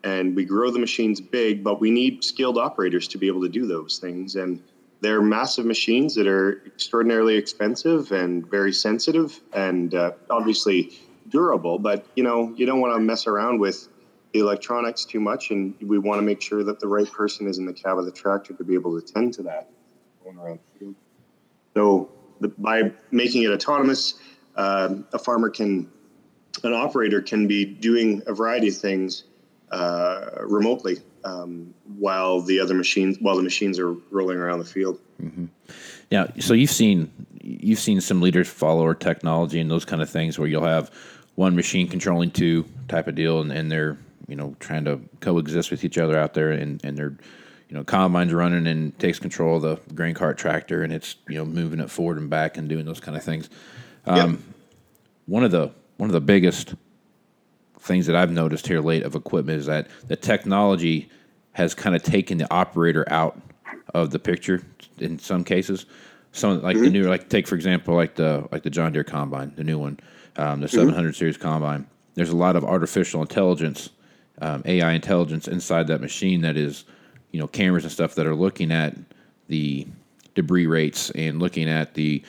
and 0.06 0.34
we 0.34 0.46
grow 0.46 0.72
the 0.72 0.80
machines 0.80 1.20
big, 1.20 1.62
but 1.62 1.82
we 1.82 1.92
need 1.92 2.24
skilled 2.24 2.58
operators 2.58 3.06
to 3.10 3.18
be 3.18 3.28
able 3.28 3.42
to 3.42 3.50
do 3.50 3.66
those 3.66 3.98
things 3.98 4.36
and. 4.36 4.62
They're 5.02 5.22
massive 5.22 5.66
machines 5.66 6.14
that 6.16 6.28
are 6.28 6.62
extraordinarily 6.66 7.36
expensive 7.36 8.12
and 8.12 8.50
very 8.50 8.72
sensitive, 8.72 9.40
and 9.52 9.94
uh, 9.96 10.12
obviously 10.30 10.92
durable, 11.30 11.80
but 11.80 12.06
you 12.16 12.24
know, 12.24 12.54
you 12.56 12.66
don't 12.66 12.80
want 12.80 12.96
to 12.96 13.00
mess 13.00 13.26
around 13.26 13.60
with 13.60 13.88
the 14.32 14.40
electronics 14.40 15.04
too 15.04 15.20
much, 15.20 15.52
and 15.52 15.74
we 15.82 15.98
want 15.98 16.20
to 16.20 16.24
make 16.24 16.42
sure 16.42 16.64
that 16.64 16.80
the 16.80 16.88
right 16.88 17.12
person 17.12 17.48
is 17.48 17.58
in 17.58 17.66
the 17.66 17.74
cab 17.74 17.98
of 17.98 18.06
the 18.06 18.12
tractor 18.12 18.54
to 18.54 18.64
be 18.64 18.76
able 18.76 19.00
to 19.00 19.14
tend 19.14 19.34
to 19.34 19.44
that 19.44 19.70
going 20.24 20.38
around. 20.38 20.60
So, 21.74 22.10
the, 22.40 22.50
by 22.50 22.92
making 23.12 23.44
it 23.44 23.52
autonomous, 23.52 24.16
uh, 24.56 24.96
a 25.14 25.20
farmer 25.20 25.50
can, 25.50 25.90
an 26.64 26.74
operator 26.74 27.22
can 27.22 27.48
be 27.48 27.66
doing 27.66 28.22
a 28.28 28.34
variety 28.34 28.68
of 28.68 28.78
things 28.78 29.24
uh, 29.72 30.30
remotely 30.42 30.98
um, 31.24 31.74
while 31.98 32.42
the 32.42 32.60
other 32.60 32.74
machines, 32.74 33.18
while 33.20 33.36
the 33.36 33.44
machines 33.44 33.80
are 33.80 33.94
rolling 34.12 34.38
around 34.38 34.60
the 34.60 34.66
field. 34.66 35.00
Mm-hmm. 35.22 35.46
Now, 36.12 36.28
so 36.40 36.54
you've 36.54 36.72
seen 36.72 37.12
you've 37.42 37.80
seen 37.80 38.02
some 38.02 38.22
leaders 38.22 38.50
follower 38.50 38.94
technology 38.94 39.60
and 39.60 39.72
those 39.72 39.86
kind 39.86 40.02
of 40.02 40.10
things 40.10 40.38
where 40.38 40.48
you'll 40.48 40.66
have 40.66 40.92
one 41.36 41.56
machine 41.56 41.88
controlling 41.88 42.32
two 42.32 42.66
type 42.88 43.08
of 43.08 43.16
deal, 43.16 43.42
and, 43.42 43.52
and 43.52 43.72
they're 43.72 43.98
you 44.28 44.36
know 44.36 44.56
trying 44.60 44.86
to 44.86 45.00
coexist 45.22 45.72
with 45.72 45.84
each 45.84 45.98
other 45.98 46.18
out 46.18 46.34
there, 46.34 46.52
and 46.52 46.84
and 46.84 46.98
they're 46.98 47.16
you 47.70 47.78
know 47.78 47.84
combines 47.84 48.34
running 48.34 48.68
and 48.68 48.98
takes 49.00 49.20
control 49.20 49.56
of 49.56 49.62
the 49.62 49.94
grain 49.94 50.14
cart 50.14 50.38
tractor, 50.38 50.84
and 50.84 50.92
it's 50.92 51.16
you 51.30 51.36
know 51.36 51.46
moving 51.46 51.80
it 51.80 51.90
forward 51.90 52.18
and 52.18 52.30
back 52.30 52.58
and 52.58 52.68
doing 52.68 52.86
those 52.86 53.00
kind 53.00 53.16
of 53.16 53.24
things. 53.24 53.50
Um, 54.06 54.32
yep. 54.32 54.40
One 55.28 55.44
of 55.44 55.52
the 55.52 55.72
one 55.98 56.10
of 56.10 56.14
the 56.14 56.22
biggest 56.22 56.76
things 57.82 58.06
that 58.08 58.16
I've 58.16 58.32
noticed 58.32 58.68
here 58.68 58.80
late 58.80 59.04
of 59.04 59.16
equipment 59.16 59.60
is 59.60 59.66
that 59.66 59.88
the 60.08 60.16
technology 60.16 61.10
has 61.54 61.74
kind 61.74 61.96
of 61.96 62.04
taken 62.04 62.38
the 62.38 62.52
operator 62.54 63.06
out 63.12 63.40
of 63.94 64.12
the 64.12 64.20
picture 64.20 64.64
in 65.00 65.20
some 65.20 65.44
cases. 65.44 65.86
Some 66.32 66.62
like 66.62 66.76
mm-hmm. 66.76 66.86
the 66.86 66.90
new, 66.92 67.04
like 67.10 67.28
take 67.28 67.48
for 67.48 67.56
example, 67.56 67.96
like 67.96 68.16
the 68.16 68.48
like 68.52 68.64
the 68.64 68.70
John 68.70 68.94
Deere 68.94 69.04
combine, 69.04 69.52
the 69.56 69.64
new 69.64 69.78
one 69.78 70.00
um, 70.38 70.62
the 70.62 70.68
700 70.68 71.10
mm-hmm. 71.10 71.18
series 71.18 71.38
combine. 71.38 71.88
There's 72.16 72.30
a 72.30 72.36
lot 72.36 72.56
of 72.56 72.64
artificial 72.64 73.22
intelligence, 73.22 73.90
um, 74.42 74.62
AI 74.66 74.92
intelligence 74.94 75.48
inside 75.48 75.88
that 75.88 76.02
machine 76.02 76.42
that 76.42 76.58
is, 76.58 76.86
you 77.32 77.40
know, 77.40 77.48
cameras 77.48 77.84
and 77.84 77.92
stuff 77.92 78.16
that 78.16 78.26
are 78.26 78.36
looking 78.36 78.72
at 78.72 78.96
the 79.48 79.88
debris 80.36 80.68
rates 80.68 81.10
and 81.12 81.40
looking 81.40 81.68
at 81.68 81.94
the 81.94 82.24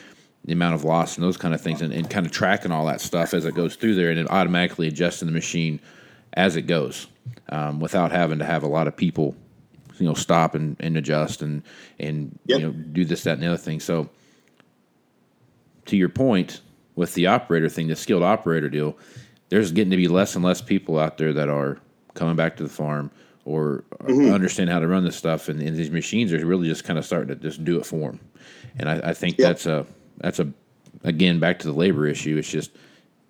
the 0.45 0.53
amount 0.53 0.75
of 0.75 0.83
loss 0.83 1.15
and 1.15 1.23
those 1.23 1.37
kind 1.37 1.53
of 1.53 1.61
things 1.61 1.81
and, 1.81 1.93
and 1.93 2.09
kind 2.09 2.25
of 2.25 2.31
tracking 2.31 2.71
all 2.71 2.85
that 2.85 2.99
stuff 3.01 3.33
as 3.33 3.45
it 3.45 3.55
goes 3.55 3.75
through 3.75 3.95
there 3.95 4.09
and 4.09 4.17
then 4.17 4.27
automatically 4.27 4.87
adjusting 4.87 5.25
the 5.27 5.31
machine 5.31 5.79
as 6.33 6.55
it 6.55 6.63
goes 6.63 7.07
um, 7.49 7.79
without 7.79 8.11
having 8.11 8.39
to 8.39 8.45
have 8.45 8.63
a 8.63 8.67
lot 8.67 8.87
of 8.87 8.95
people 8.95 9.35
you 9.99 10.05
know 10.05 10.13
stop 10.13 10.53
and, 10.55 10.75
and 10.79 10.97
adjust 10.97 11.41
and 11.41 11.63
and 11.99 12.37
Yep. 12.47 12.59
you 12.59 12.65
know 12.65 12.71
do 12.73 13.05
this 13.05 13.23
that 13.23 13.33
and 13.33 13.43
the 13.43 13.47
other 13.47 13.57
thing 13.57 13.79
so 13.79 14.09
to 15.85 15.95
your 15.97 16.09
point 16.09 16.61
with 16.95 17.13
the 17.13 17.27
operator 17.27 17.69
thing 17.69 17.87
the 17.87 17.95
skilled 17.95 18.23
operator 18.23 18.69
deal 18.69 18.97
there's 19.49 19.71
getting 19.71 19.91
to 19.91 19.97
be 19.97 20.07
less 20.07 20.35
and 20.35 20.43
less 20.43 20.61
people 20.61 20.99
out 20.99 21.17
there 21.17 21.31
that 21.33 21.47
are 21.49 21.77
coming 22.15 22.35
back 22.35 22.55
to 22.57 22.63
the 22.63 22.69
farm 22.69 23.11
or 23.45 23.83
understand 24.31 24.69
how 24.69 24.79
to 24.79 24.87
run 24.87 25.03
this 25.03 25.15
stuff 25.15 25.47
and, 25.49 25.61
and 25.61 25.75
these 25.77 25.91
machines 25.91 26.31
are 26.33 26.45
really 26.45 26.67
just 26.67 26.83
kind 26.83 26.97
of 26.97 27.05
starting 27.05 27.27
to 27.29 27.35
just 27.35 27.63
do 27.63 27.77
it 27.79 27.85
for 27.85 28.11
them 28.11 28.19
and 28.77 28.89
i, 28.89 29.09
I 29.09 29.13
think 29.13 29.37
Yep. 29.37 29.47
that's 29.47 29.65
a 29.65 29.85
that's 30.17 30.39
a 30.39 30.51
again 31.03 31.39
back 31.39 31.59
to 31.59 31.67
the 31.67 31.73
labor 31.73 32.07
issue 32.07 32.37
it's 32.37 32.49
just 32.49 32.71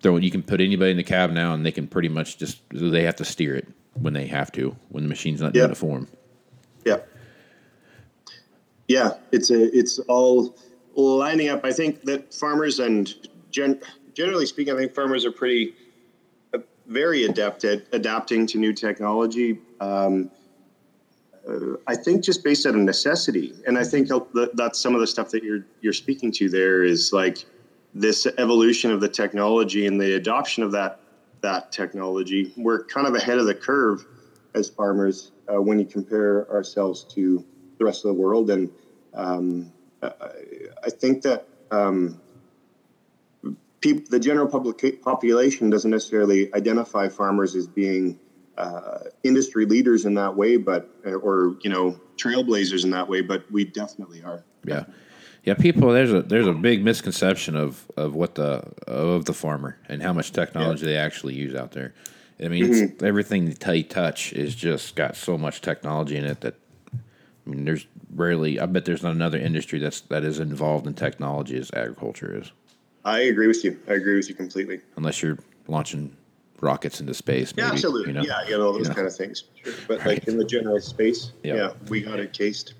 throwing 0.02 0.22
you 0.22 0.30
can 0.30 0.42
put 0.42 0.60
anybody 0.60 0.90
in 0.90 0.96
the 0.96 1.02
cab 1.02 1.30
now 1.30 1.54
and 1.54 1.64
they 1.64 1.72
can 1.72 1.86
pretty 1.86 2.08
much 2.08 2.36
just 2.38 2.60
they 2.70 3.02
have 3.02 3.16
to 3.16 3.24
steer 3.24 3.54
it 3.56 3.66
when 4.00 4.12
they 4.12 4.26
have 4.26 4.52
to 4.52 4.74
when 4.90 5.02
the 5.02 5.08
machine's 5.08 5.40
not 5.40 5.52
doing 5.52 5.64
Yep. 5.64 5.72
it 5.72 5.76
for 5.76 5.98
them 5.98 6.08
Yeah. 6.84 6.98
Yeah, 8.88 9.14
it's 9.32 9.50
a 9.50 9.76
it's 9.76 9.98
all 10.00 10.54
lining 10.94 11.48
up. 11.48 11.64
I 11.64 11.72
think 11.72 12.02
that 12.02 12.34
farmers 12.34 12.80
and 12.80 13.12
gen, 13.50 13.80
generally 14.12 14.44
speaking, 14.44 14.74
I 14.74 14.76
think 14.76 14.94
farmers 14.94 15.24
are 15.24 15.32
pretty 15.32 15.74
uh, 16.52 16.58
very 16.86 17.24
adept 17.24 17.64
at 17.64 17.86
adapting 17.92 18.46
to 18.48 18.58
new 18.58 18.74
technology. 18.74 19.58
Um, 19.80 20.30
uh, 21.48 21.76
I 21.86 21.94
think 21.96 22.24
just 22.24 22.42
based 22.42 22.66
out 22.66 22.74
of 22.74 22.80
necessity, 22.80 23.54
and 23.66 23.78
I 23.78 23.84
think 23.84 24.08
that's 24.54 24.78
some 24.78 24.94
of 24.94 25.00
the 25.00 25.06
stuff 25.06 25.30
that 25.30 25.42
you're 25.42 25.66
you're 25.80 25.92
speaking 25.92 26.32
to. 26.32 26.48
There 26.48 26.82
is 26.82 27.12
like 27.12 27.44
this 27.94 28.26
evolution 28.38 28.90
of 28.90 29.00
the 29.00 29.08
technology 29.08 29.86
and 29.86 30.00
the 30.00 30.14
adoption 30.14 30.62
of 30.62 30.72
that 30.72 31.00
that 31.42 31.70
technology. 31.72 32.52
We're 32.56 32.84
kind 32.84 33.06
of 33.06 33.14
ahead 33.14 33.38
of 33.38 33.46
the 33.46 33.54
curve 33.54 34.06
as 34.54 34.70
farmers 34.70 35.32
uh, 35.52 35.60
when 35.60 35.78
you 35.78 35.84
compare 35.84 36.50
ourselves 36.50 37.04
to 37.14 37.44
the 37.78 37.84
rest 37.84 38.04
of 38.04 38.14
the 38.14 38.20
world. 38.20 38.50
And 38.50 38.70
um, 39.12 39.72
I, 40.02 40.10
I 40.84 40.90
think 40.90 41.22
that 41.22 41.46
um, 41.70 42.20
the 43.82 44.18
general 44.18 44.46
public 44.46 45.02
population 45.02 45.68
doesn't 45.68 45.90
necessarily 45.90 46.52
identify 46.54 47.08
farmers 47.08 47.54
as 47.54 47.66
being 47.66 48.18
uh, 48.56 48.98
industry 49.22 49.66
leaders 49.66 50.04
in 50.04 50.14
that 50.14 50.36
way, 50.36 50.56
but 50.56 50.88
or 51.04 51.56
you 51.62 51.70
know 51.70 51.98
trailblazers 52.16 52.84
in 52.84 52.90
that 52.90 53.08
way. 53.08 53.20
But 53.20 53.50
we 53.50 53.64
definitely 53.64 54.22
are. 54.22 54.44
Yeah, 54.64 54.84
yeah. 55.44 55.54
People, 55.54 55.90
there's 55.92 56.12
a 56.12 56.22
there's 56.22 56.46
a 56.46 56.52
big 56.52 56.84
misconception 56.84 57.56
of 57.56 57.90
of 57.96 58.14
what 58.14 58.34
the 58.34 58.72
of 58.86 59.24
the 59.24 59.34
farmer 59.34 59.78
and 59.88 60.02
how 60.02 60.12
much 60.12 60.32
technology 60.32 60.84
they 60.84 60.96
actually 60.96 61.34
use 61.34 61.54
out 61.54 61.72
there. 61.72 61.94
I 62.42 62.48
mean, 62.48 62.72
it's, 62.72 63.02
everything 63.02 63.46
that 63.46 63.60
they 63.60 63.82
touch 63.82 64.32
is 64.32 64.54
just 64.54 64.96
got 64.96 65.16
so 65.16 65.38
much 65.38 65.60
technology 65.60 66.16
in 66.16 66.24
it 66.24 66.40
that 66.40 66.56
I 67.46 67.50
mean, 67.50 67.64
there's 67.64 67.86
rarely. 68.14 68.58
I 68.58 68.66
bet 68.66 68.84
there's 68.84 69.02
not 69.02 69.12
another 69.12 69.38
industry 69.38 69.78
that's 69.78 70.00
that 70.02 70.24
is 70.24 70.40
involved 70.40 70.86
in 70.86 70.94
technology 70.94 71.56
as 71.56 71.70
agriculture 71.72 72.40
is, 72.40 72.52
I 73.04 73.20
agree 73.20 73.46
with 73.46 73.62
you. 73.64 73.78
I 73.88 73.94
agree 73.94 74.16
with 74.16 74.28
you 74.28 74.34
completely. 74.34 74.80
unless 74.96 75.22
you're 75.22 75.38
launching 75.68 76.16
rockets 76.64 77.00
into 77.00 77.14
space. 77.14 77.54
Maybe, 77.54 77.66
yeah, 77.66 77.72
absolutely. 77.72 78.08
You 78.12 78.14
know? 78.14 78.22
Yeah, 78.24 78.42
you 78.48 78.58
know 78.58 78.72
those 78.72 78.82
You 78.82 78.88
know. 78.88 78.94
kind 78.94 79.06
of 79.06 79.14
things. 79.14 79.44
Sure. 79.62 79.72
But 79.86 80.04
like 80.04 80.26
in 80.26 80.36
the 80.38 80.44
general 80.44 80.80
space, 80.80 81.32
Yeah. 81.44 81.54
yeah, 81.54 81.72
we 81.88 82.00
got 82.00 82.18
it 82.18 82.32
cased. 82.32 82.74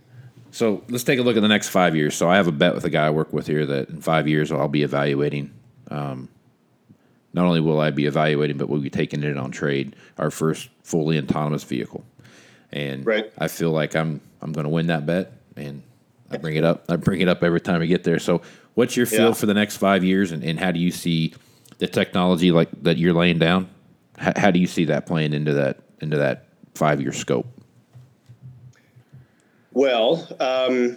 So 0.50 0.82
let's 0.88 1.04
take 1.04 1.18
a 1.18 1.22
look 1.22 1.36
at 1.36 1.42
the 1.42 1.48
next 1.48 1.68
five 1.68 1.94
years. 1.96 2.14
So 2.14 2.28
I 2.28 2.36
have 2.36 2.46
a 2.46 2.52
bet 2.52 2.74
with 2.74 2.84
a 2.84 2.90
guy 2.90 3.06
I 3.06 3.10
work 3.10 3.32
with 3.32 3.46
here 3.46 3.66
that 3.66 3.88
in 3.90 4.00
five 4.00 4.26
years 4.28 4.50
I'll 4.52 4.68
be 4.68 4.82
evaluating. 4.82 5.52
Um, 5.90 6.28
not 7.32 7.44
only 7.46 7.60
will 7.60 7.80
I 7.80 7.90
be 7.90 8.06
evaluating, 8.06 8.56
but 8.56 8.68
we'll 8.68 8.80
be 8.80 8.90
taking 8.90 9.22
it 9.24 9.36
on 9.36 9.50
trade 9.50 9.96
our 10.18 10.30
first 10.30 10.68
fully 10.84 11.18
autonomous 11.18 11.64
vehicle. 11.64 12.04
And 12.72 13.04
Right. 13.04 13.32
I 13.38 13.48
feel 13.48 13.70
like 13.70 13.94
I'm 13.96 14.20
I'm 14.42 14.52
going 14.52 14.64
to 14.64 14.70
win 14.70 14.86
that 14.88 15.06
bet, 15.06 15.32
and 15.56 15.82
I 16.30 16.36
bring 16.36 16.56
it 16.56 16.64
up. 16.64 16.84
I 16.88 16.96
bring 16.96 17.20
it 17.20 17.28
up 17.28 17.42
every 17.42 17.60
time 17.60 17.80
I 17.82 17.86
get 17.86 18.04
there. 18.04 18.18
So 18.18 18.42
what's 18.74 18.96
your 18.96 19.06
feel 19.06 19.28
Yeah. 19.28 19.32
for 19.32 19.46
the 19.46 19.54
next 19.54 19.78
five 19.78 20.04
years, 20.04 20.32
and, 20.32 20.44
and 20.44 20.58
how 20.60 20.70
do 20.70 20.78
you 20.78 20.90
see 20.90 21.34
the 21.78 21.86
technology 21.88 22.52
like 22.52 22.68
that 22.82 22.98
you're 22.98 23.14
laying 23.14 23.38
down? 23.38 23.68
How, 24.18 24.32
how 24.36 24.50
do 24.50 24.58
you 24.58 24.66
see 24.66 24.84
that 24.86 25.06
playing 25.06 25.32
into 25.32 25.54
that 25.54 25.80
into 26.00 26.16
that 26.16 26.48
five 26.74 27.00
year 27.00 27.12
scope? 27.12 27.46
Well, 29.72 30.28
um, 30.38 30.96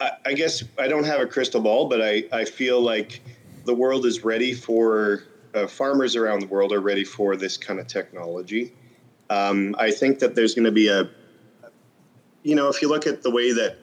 I, 0.00 0.10
I 0.26 0.32
guess 0.32 0.64
I 0.78 0.88
don't 0.88 1.04
have 1.04 1.20
a 1.20 1.26
crystal 1.26 1.60
ball, 1.60 1.88
but 1.88 2.00
I, 2.00 2.24
I 2.32 2.44
feel 2.44 2.80
like 2.80 3.20
the 3.64 3.74
world 3.74 4.06
is 4.06 4.24
ready 4.24 4.54
for 4.54 5.24
uh, 5.54 5.66
farmers 5.66 6.16
around 6.16 6.40
the 6.40 6.46
world 6.46 6.72
are 6.72 6.80
ready 6.80 7.04
for 7.04 7.36
this 7.36 7.56
kind 7.56 7.78
of 7.78 7.86
technology. 7.86 8.72
Um, 9.28 9.76
I 9.78 9.90
think 9.90 10.18
that 10.20 10.34
there's 10.34 10.54
going 10.54 10.64
to 10.64 10.72
be 10.72 10.88
a, 10.88 11.08
you 12.42 12.54
know, 12.54 12.68
if 12.68 12.80
you 12.80 12.88
look 12.88 13.06
at 13.06 13.22
the 13.22 13.30
way 13.30 13.52
that 13.52 13.76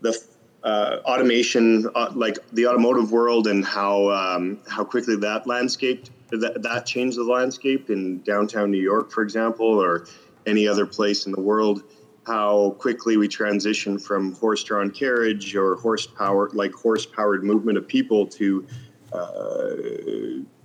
the 0.00 0.18
uh, 0.64 0.98
automation, 1.04 1.88
uh, 1.94 2.10
like 2.14 2.36
the 2.52 2.66
automotive 2.66 3.12
world, 3.12 3.46
and 3.46 3.64
how 3.64 4.10
um, 4.10 4.58
how 4.68 4.82
quickly 4.82 5.16
that 5.16 5.46
landscape 5.46 6.06
that 6.30 6.62
that 6.62 6.86
changed 6.86 7.16
the 7.18 7.24
landscape 7.24 7.90
in 7.90 8.22
downtown 8.22 8.70
New 8.70 8.82
York, 8.82 9.10
for 9.10 9.22
example, 9.22 9.66
or 9.66 10.06
any 10.46 10.66
other 10.66 10.86
place 10.86 11.26
in 11.26 11.32
the 11.32 11.40
world. 11.40 11.82
How 12.26 12.76
quickly 12.78 13.16
we 13.16 13.26
transition 13.26 13.98
from 13.98 14.34
horse-drawn 14.34 14.90
carriage 14.90 15.56
or 15.56 15.76
horsepower, 15.76 16.50
like 16.52 16.72
horse-powered 16.72 17.42
movement 17.42 17.78
of 17.78 17.88
people, 17.88 18.26
to 18.26 18.66
uh, 19.12 19.70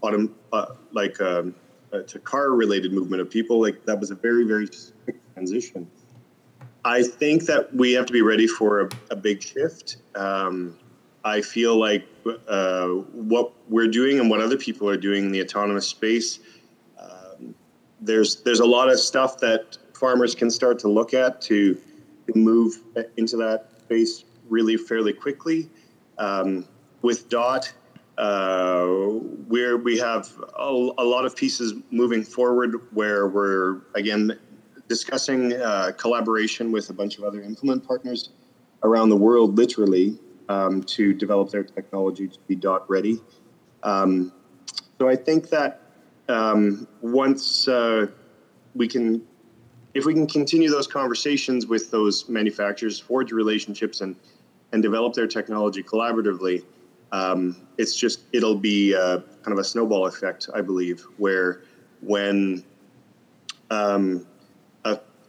autom- 0.03 0.33
uh, 0.51 0.65
like 0.91 1.21
um, 1.21 1.55
uh, 1.93 2.01
to 2.01 2.19
car-related 2.19 2.91
movement 2.91 3.21
of 3.21 3.29
people. 3.29 3.61
Like 3.61 3.85
that 3.85 3.99
was 3.99 4.11
a 4.11 4.15
very 4.15 4.43
very 4.43 4.67
quick 5.05 5.17
transition. 5.33 5.89
I 6.85 7.01
think 7.01 7.45
that 7.45 7.73
we 7.73 7.93
have 7.93 8.05
to 8.07 8.13
be 8.13 8.21
ready 8.21 8.45
for 8.45 8.81
a, 8.81 8.89
a 9.11 9.15
big 9.15 9.41
shift. 9.41 9.97
Um, 10.15 10.77
I 11.23 11.41
feel 11.41 11.77
like 11.77 12.05
uh, 12.47 12.87
what 12.87 13.53
we're 13.69 13.87
doing 13.87 14.19
and 14.19 14.29
what 14.29 14.41
other 14.41 14.57
people 14.57 14.89
are 14.89 14.97
doing 14.97 15.25
in 15.25 15.31
the 15.31 15.41
autonomous 15.41 15.87
space, 15.87 16.39
um, 16.99 17.55
there's 18.01 18.37
there's 18.43 18.59
a 18.59 18.65
lot 18.65 18.89
of 18.89 18.99
stuff 18.99 19.39
that 19.39 19.77
farmers 19.93 20.35
can 20.35 20.51
start 20.51 20.79
to 20.79 20.89
look 20.89 21.13
at 21.13 21.41
to, 21.41 21.77
move 22.35 22.79
into 23.17 23.35
that 23.35 23.69
space 23.83 24.23
really 24.49 24.77
fairly 24.77 25.11
quickly. 25.11 25.69
Um, 26.17 26.65
with 27.01 27.27
Dot, 27.27 27.71
uh, 28.17 28.85
where 28.85 29.75
we 29.75 29.97
have 29.97 30.29
a, 30.57 30.89
a 30.97 31.03
lot 31.03 31.25
of 31.25 31.35
pieces 31.35 31.73
moving 31.91 32.23
forward, 32.23 32.75
where 32.93 33.27
we're 33.27 33.81
again 33.95 34.39
discussing 34.87 35.53
uh, 35.53 35.91
collaboration 35.97 36.71
with 36.71 36.89
a 36.89 36.93
bunch 36.93 37.17
of 37.17 37.25
other 37.25 37.41
implement 37.41 37.85
partners 37.85 38.29
around 38.83 39.09
the 39.09 39.17
world, 39.17 39.57
literally, 39.57 40.17
um, 40.49 40.83
to 40.83 41.13
develop 41.13 41.49
their 41.49 41.63
technology 41.63 42.27
to 42.27 42.37
be 42.47 42.55
dot 42.55 42.89
ready. 42.89 43.19
Um, 43.83 44.31
so 44.99 45.09
I 45.09 45.15
think 45.15 45.49
that 45.49 45.81
um, 46.29 46.87
once 47.01 47.67
uh, 47.67 48.07
we 48.75 48.87
can, 48.87 49.25
if 49.93 50.05
we 50.05 50.13
can 50.13 50.27
continue 50.27 50.69
those 50.69 50.87
conversations 50.87 51.67
with 51.67 51.91
those 51.91 52.29
manufacturers, 52.29 52.99
forge 52.99 53.31
relationships, 53.31 54.01
and 54.01 54.15
and 54.71 54.81
develop 54.81 55.13
their 55.13 55.27
technology 55.27 55.83
collaboratively, 55.83 56.63
um, 57.11 57.55
it's 57.77 57.95
just 57.95 58.21
it'll 58.33 58.55
be 58.55 58.95
uh, 58.95 59.19
kind 59.43 59.51
of 59.51 59.59
a 59.59 59.63
snowball 59.63 60.07
effect, 60.07 60.49
I 60.53 60.61
believe, 60.61 61.05
where 61.17 61.61
when 62.01 62.63
um, 63.69 64.25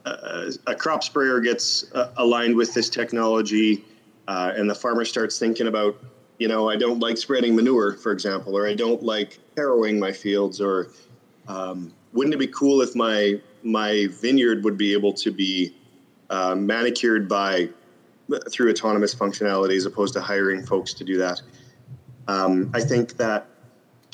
a, 0.05 0.53
a, 0.67 0.75
crop 0.75 1.03
sprayer 1.03 1.41
gets 1.41 1.91
uh, 1.93 2.13
aligned 2.17 2.57
with 2.57 2.75
this 2.75 2.91
technology, 2.91 3.85
uh, 4.29 4.53
and 4.57 4.69
the 4.69 4.75
farmer 4.75 5.05
starts 5.05 5.39
thinking 5.39 5.67
about, 5.67 5.97
you 6.39 6.49
know, 6.49 6.69
I 6.69 6.77
don't 6.77 7.01
like 7.01 7.17
spreading 7.17 7.55
manure, 7.55 7.95
for 7.95 8.13
example, 8.13 8.57
or 8.57 8.67
I 8.67 8.75
don't 8.75 9.03
like 9.03 9.39
harrowing 9.57 9.99
my 9.99 10.13
fields, 10.13 10.61
or 10.61 10.89
um, 11.49 11.93
wouldn't 12.13 12.35
it 12.35 12.39
be 12.39 12.49
cool 12.49 12.81
if 12.81 12.95
my 12.95 13.41
my 13.63 14.09
vineyard 14.21 14.63
would 14.65 14.77
be 14.77 14.93
able 14.93 15.13
to 15.13 15.31
be 15.31 15.75
uh, 16.31 16.55
manicured 16.55 17.29
by 17.29 17.69
through 18.51 18.71
autonomous 18.71 19.15
functionality 19.15 19.77
as 19.77 19.87
opposed 19.87 20.15
to 20.15 20.21
hiring 20.21 20.65
folks 20.65 20.95
to 20.95 21.05
do 21.05 21.19
that? 21.19 21.41
Um, 22.27 22.71
I 22.75 22.81
think 22.81 23.17
that 23.19 23.47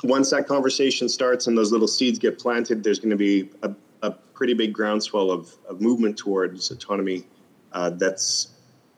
once 0.03 0.31
that 0.31 0.47
conversation 0.47 1.09
starts 1.09 1.47
and 1.47 1.57
those 1.57 1.73
little 1.73 1.89
seeds 1.89 2.19
get 2.19 2.39
planted, 2.39 2.83
there's 2.83 2.99
going 2.99 3.11
to 3.11 3.17
be 3.17 3.51
a, 3.63 3.73
a 4.03 4.11
pretty 4.11 4.55
big 4.55 4.73
groundswell 4.73 5.31
of, 5.31 5.55
of 5.69 5.81
movement 5.81 6.17
towards 6.17 6.71
autonomy. 6.71 7.27
Uh, 7.73 7.91
that's 7.91 8.49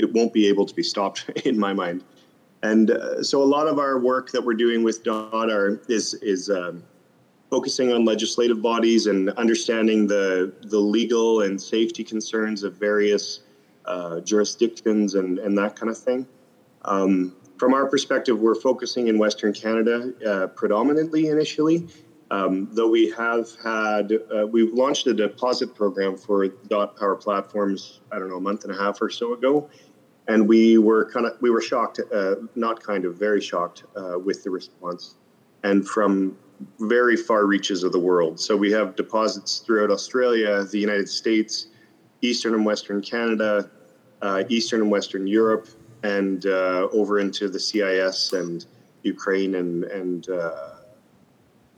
it 0.02 0.12
won't 0.12 0.32
be 0.32 0.48
able 0.48 0.66
to 0.66 0.74
be 0.74 0.82
stopped 0.82 1.28
in 1.44 1.58
my 1.58 1.72
mind. 1.72 2.04
And 2.62 2.90
uh, 2.90 3.22
so 3.22 3.42
a 3.42 3.44
lot 3.44 3.66
of 3.66 3.78
our 3.78 3.98
work 3.98 4.30
that 4.30 4.44
we're 4.44 4.54
doing 4.54 4.84
with 4.84 5.02
DOT 5.02 5.50
are, 5.50 5.80
is 5.88 6.14
is 6.14 6.48
um, 6.48 6.84
focusing 7.50 7.92
on 7.92 8.04
legislative 8.04 8.62
bodies 8.62 9.06
and 9.06 9.30
understanding 9.30 10.06
the 10.06 10.52
the 10.62 10.78
legal 10.78 11.42
and 11.42 11.60
safety 11.60 12.04
concerns 12.04 12.62
of 12.62 12.74
various 12.74 13.40
uh, 13.84 14.20
jurisdictions 14.20 15.16
and, 15.16 15.38
and 15.40 15.58
that 15.58 15.74
kind 15.74 15.90
of 15.90 15.98
thing. 15.98 16.26
Um, 16.84 17.34
from 17.58 17.74
our 17.74 17.86
perspective, 17.86 18.38
we're 18.38 18.54
focusing 18.54 19.08
in 19.08 19.18
Western 19.18 19.52
Canada 19.52 20.12
uh, 20.26 20.46
predominantly 20.48 21.28
initially, 21.28 21.88
um, 22.32 22.68
though 22.72 22.88
we 22.88 23.10
have 23.10 23.48
had, 23.62 24.10
uh, 24.34 24.46
we've 24.46 24.72
launched 24.72 25.06
a 25.06 25.12
deposit 25.12 25.74
program 25.74 26.16
for 26.16 26.48
dot 26.48 26.96
power 26.96 27.14
platforms, 27.14 28.00
I 28.10 28.18
don't 28.18 28.30
know, 28.30 28.38
a 28.38 28.40
month 28.40 28.64
and 28.64 28.72
a 28.72 28.76
half 28.76 29.02
or 29.02 29.10
so 29.10 29.34
ago. 29.34 29.68
And 30.28 30.48
we 30.48 30.78
were 30.78 31.10
kind 31.10 31.26
of, 31.26 31.32
we 31.40 31.50
were 31.50 31.60
shocked, 31.60 32.00
uh, 32.14 32.36
not 32.54 32.82
kind 32.82 33.04
of, 33.04 33.16
very 33.16 33.40
shocked 33.40 33.84
uh, 33.96 34.18
with 34.18 34.44
the 34.44 34.50
response. 34.50 35.16
And 35.64 35.86
from 35.86 36.36
very 36.78 37.16
far 37.16 37.46
reaches 37.46 37.82
of 37.82 37.92
the 37.92 37.98
world. 37.98 38.38
So 38.38 38.56
we 38.56 38.70
have 38.72 38.94
deposits 38.96 39.58
throughout 39.58 39.90
Australia, 39.90 40.64
the 40.64 40.78
United 40.78 41.08
States, 41.08 41.66
Eastern 42.20 42.54
and 42.54 42.64
Western 42.64 43.02
Canada, 43.02 43.70
uh, 44.20 44.44
Eastern 44.48 44.82
and 44.82 44.90
Western 44.90 45.26
Europe, 45.26 45.68
and 46.02 46.46
uh, 46.46 46.88
over 46.92 47.18
into 47.18 47.48
the 47.48 47.58
CIS 47.58 48.32
and 48.32 48.66
Ukraine 49.02 49.56
and, 49.56 49.84
and 49.84 50.28
uh, 50.28 50.76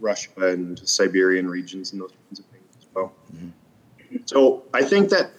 Russia 0.00 0.30
and 0.36 0.78
Siberian 0.86 1.48
regions 1.48 1.92
and 1.92 2.00
those 2.00 2.12
kinds 2.12 2.40
of 2.40 2.46
things 2.46 2.76
as 2.78 2.86
well. 2.94 3.12
Mm-hmm. 3.34 4.16
So 4.26 4.64
I 4.72 4.82
think 4.82 5.08
that 5.10 5.30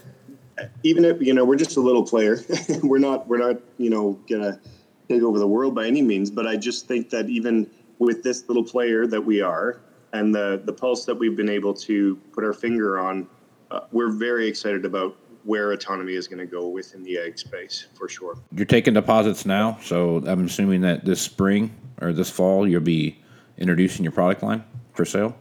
even 0.84 1.06
if 1.06 1.22
you 1.22 1.34
know 1.34 1.46
we're 1.46 1.56
just 1.56 1.78
a 1.78 1.82
little 1.82 2.04
player, 2.04 2.40
we're 2.84 3.00
not 3.00 3.28
we're 3.28 3.38
not 3.38 3.62
you 3.78 3.90
know 3.90 4.20
gonna 4.30 4.60
take 5.08 5.22
over 5.22 5.40
the 5.40 5.48
world 5.48 5.76
by 5.76 5.88
any 5.88 6.02
means. 6.02 6.32
But 6.32 6.48
I 6.48 6.56
just 6.56 6.88
think 6.88 7.10
that 7.12 7.30
even 7.30 7.70
with 8.00 8.24
this 8.24 8.48
little 8.48 8.64
player 8.64 9.08
that 9.08 9.22
we 9.22 9.42
are 9.42 9.80
and 10.14 10.34
the 10.34 10.62
the 10.64 10.74
pulse 10.74 11.06
that 11.06 11.16
we've 11.16 11.36
been 11.36 11.50
able 11.50 11.74
to 11.74 12.16
put 12.32 12.44
our 12.44 12.54
finger 12.54 13.00
on, 13.00 13.28
uh, 13.72 13.82
we're 13.92 14.12
very 14.12 14.48
excited 14.48 14.86
about 14.86 15.18
where 15.44 15.72
autonomy 15.72 16.14
is 16.14 16.28
going 16.28 16.40
to 16.40 16.46
go 16.46 16.68
within 16.68 17.04
the 17.04 17.20
ag 17.20 17.38
space 17.38 17.88
for 17.94 18.10
sure. 18.10 18.36
You're 18.52 18.66
taking 18.66 18.96
deposits 18.96 19.46
now, 19.46 19.78
so 19.82 20.24
I'm 20.26 20.46
assuming 20.46 20.82
that 20.82 21.06
this 21.06 21.22
spring 21.22 21.76
or 22.02 22.14
this 22.14 22.30
fall 22.30 22.68
you'll 22.68 22.82
be 22.82 23.20
introducing 23.58 24.04
your 24.04 24.12
product 24.12 24.42
line 24.44 24.64
for 24.94 25.06
sale. 25.06 25.36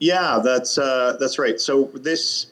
Yeah, 0.00 0.40
that's 0.42 0.78
uh, 0.78 1.16
that's 1.20 1.38
right. 1.38 1.60
So 1.60 1.90
this 1.94 2.46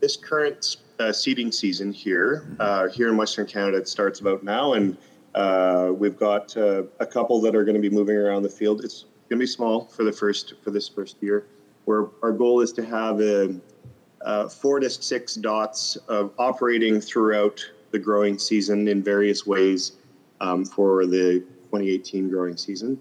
this 0.00 0.16
current 0.16 0.76
uh, 0.98 1.12
seeding 1.12 1.52
season 1.52 1.92
here 1.92 2.44
mm-hmm. 2.44 2.56
uh, 2.60 2.88
here 2.88 3.08
in 3.08 3.16
Western 3.16 3.46
Canada 3.46 3.78
it 3.78 3.88
starts 3.88 4.20
about 4.20 4.42
now, 4.42 4.74
and 4.74 4.96
uh, 5.34 5.92
we've 5.94 6.18
got 6.18 6.56
uh, 6.56 6.82
a 7.00 7.06
couple 7.06 7.40
that 7.40 7.54
are 7.54 7.64
going 7.64 7.74
to 7.74 7.80
be 7.80 7.90
moving 7.90 8.16
around 8.16 8.42
the 8.42 8.48
field. 8.48 8.84
It's 8.84 9.02
going 9.28 9.38
to 9.38 9.42
be 9.42 9.46
small 9.46 9.86
for 9.86 10.04
the 10.04 10.12
first 10.12 10.54
for 10.62 10.70
this 10.70 10.88
first 10.88 11.16
year. 11.20 11.46
Where 11.84 12.06
our 12.22 12.32
goal 12.32 12.60
is 12.60 12.72
to 12.74 12.84
have 12.84 13.20
a, 13.20 13.58
uh, 14.22 14.48
four 14.48 14.80
to 14.80 14.90
six 14.90 15.34
dots 15.34 15.96
of 16.08 16.32
operating 16.38 17.00
throughout 17.00 17.64
the 17.92 17.98
growing 17.98 18.38
season 18.38 18.88
in 18.88 19.02
various 19.02 19.46
ways 19.46 19.92
um, 20.40 20.64
for 20.64 21.06
the 21.06 21.40
2018 21.70 22.28
growing 22.28 22.56
season. 22.56 23.00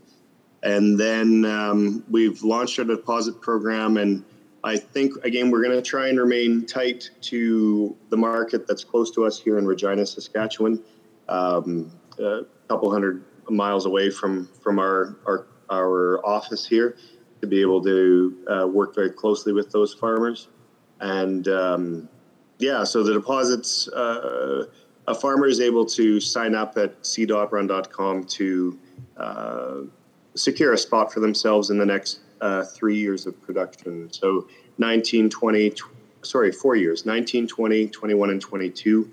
And 0.64 1.00
then 1.00 1.46
um, 1.46 2.04
we've 2.10 2.42
launched 2.44 2.80
a 2.80 2.86
deposit 2.86 3.42
program, 3.42 3.98
and 3.98 4.24
I 4.64 4.78
think 4.78 5.14
again 5.24 5.52
we're 5.52 5.64
going 5.64 5.76
to 5.76 5.82
try 5.82 6.08
and 6.08 6.20
remain 6.20 6.66
tight 6.66 7.10
to 7.22 7.96
the 8.10 8.18
market 8.18 8.68
that's 8.68 8.84
close 8.84 9.12
to 9.12 9.26
us 9.26 9.40
here 9.40 9.58
in 9.58 9.66
Regina, 9.66 10.06
Saskatchewan. 10.06 10.84
Um, 11.30 11.92
a 12.20 12.42
couple 12.68 12.92
hundred 12.92 13.24
miles 13.50 13.86
away 13.86 14.10
from 14.10 14.48
from 14.62 14.80
our 14.80 15.16
our, 15.26 15.48
our 15.70 16.26
office 16.26 16.66
here 16.66 16.98
to 17.42 17.48
be 17.48 17.62
able 17.62 17.82
to 17.84 18.38
uh, 18.48 18.68
work 18.68 18.96
very 18.96 19.12
closely 19.12 19.54
with 19.54 19.72
those 19.72 19.94
farmers 19.94 20.48
and 21.00 21.48
um, 21.48 22.10
yeah 22.58 22.84
so 22.84 23.04
the 23.04 23.14
deposits 23.14 23.88
uh, 23.90 24.66
a 25.08 25.16
farmer 25.16 25.48
is 25.48 25.60
able 25.62 25.86
to 25.86 26.20
sign 26.20 26.56
up 26.56 26.78
at 26.78 27.02
seedotrun.com 27.04 28.24
to 28.26 28.80
uh, 29.18 29.76
secure 30.36 30.74
a 30.74 30.78
spot 30.78 31.14
for 31.14 31.20
themselves 31.20 31.70
in 31.70 31.78
the 31.78 31.86
next 31.86 32.20
uh, 32.42 32.64
three 32.64 32.98
years 32.98 33.26
of 33.26 33.40
production 33.42 34.12
so 34.12 34.48
19 34.78 35.30
20 35.30 35.74
sorry 36.22 36.52
four 36.52 36.76
years 36.76 37.06
19 37.06 37.48
20 37.48 37.88
21 37.88 38.30
and 38.30 38.42
22 38.42 39.10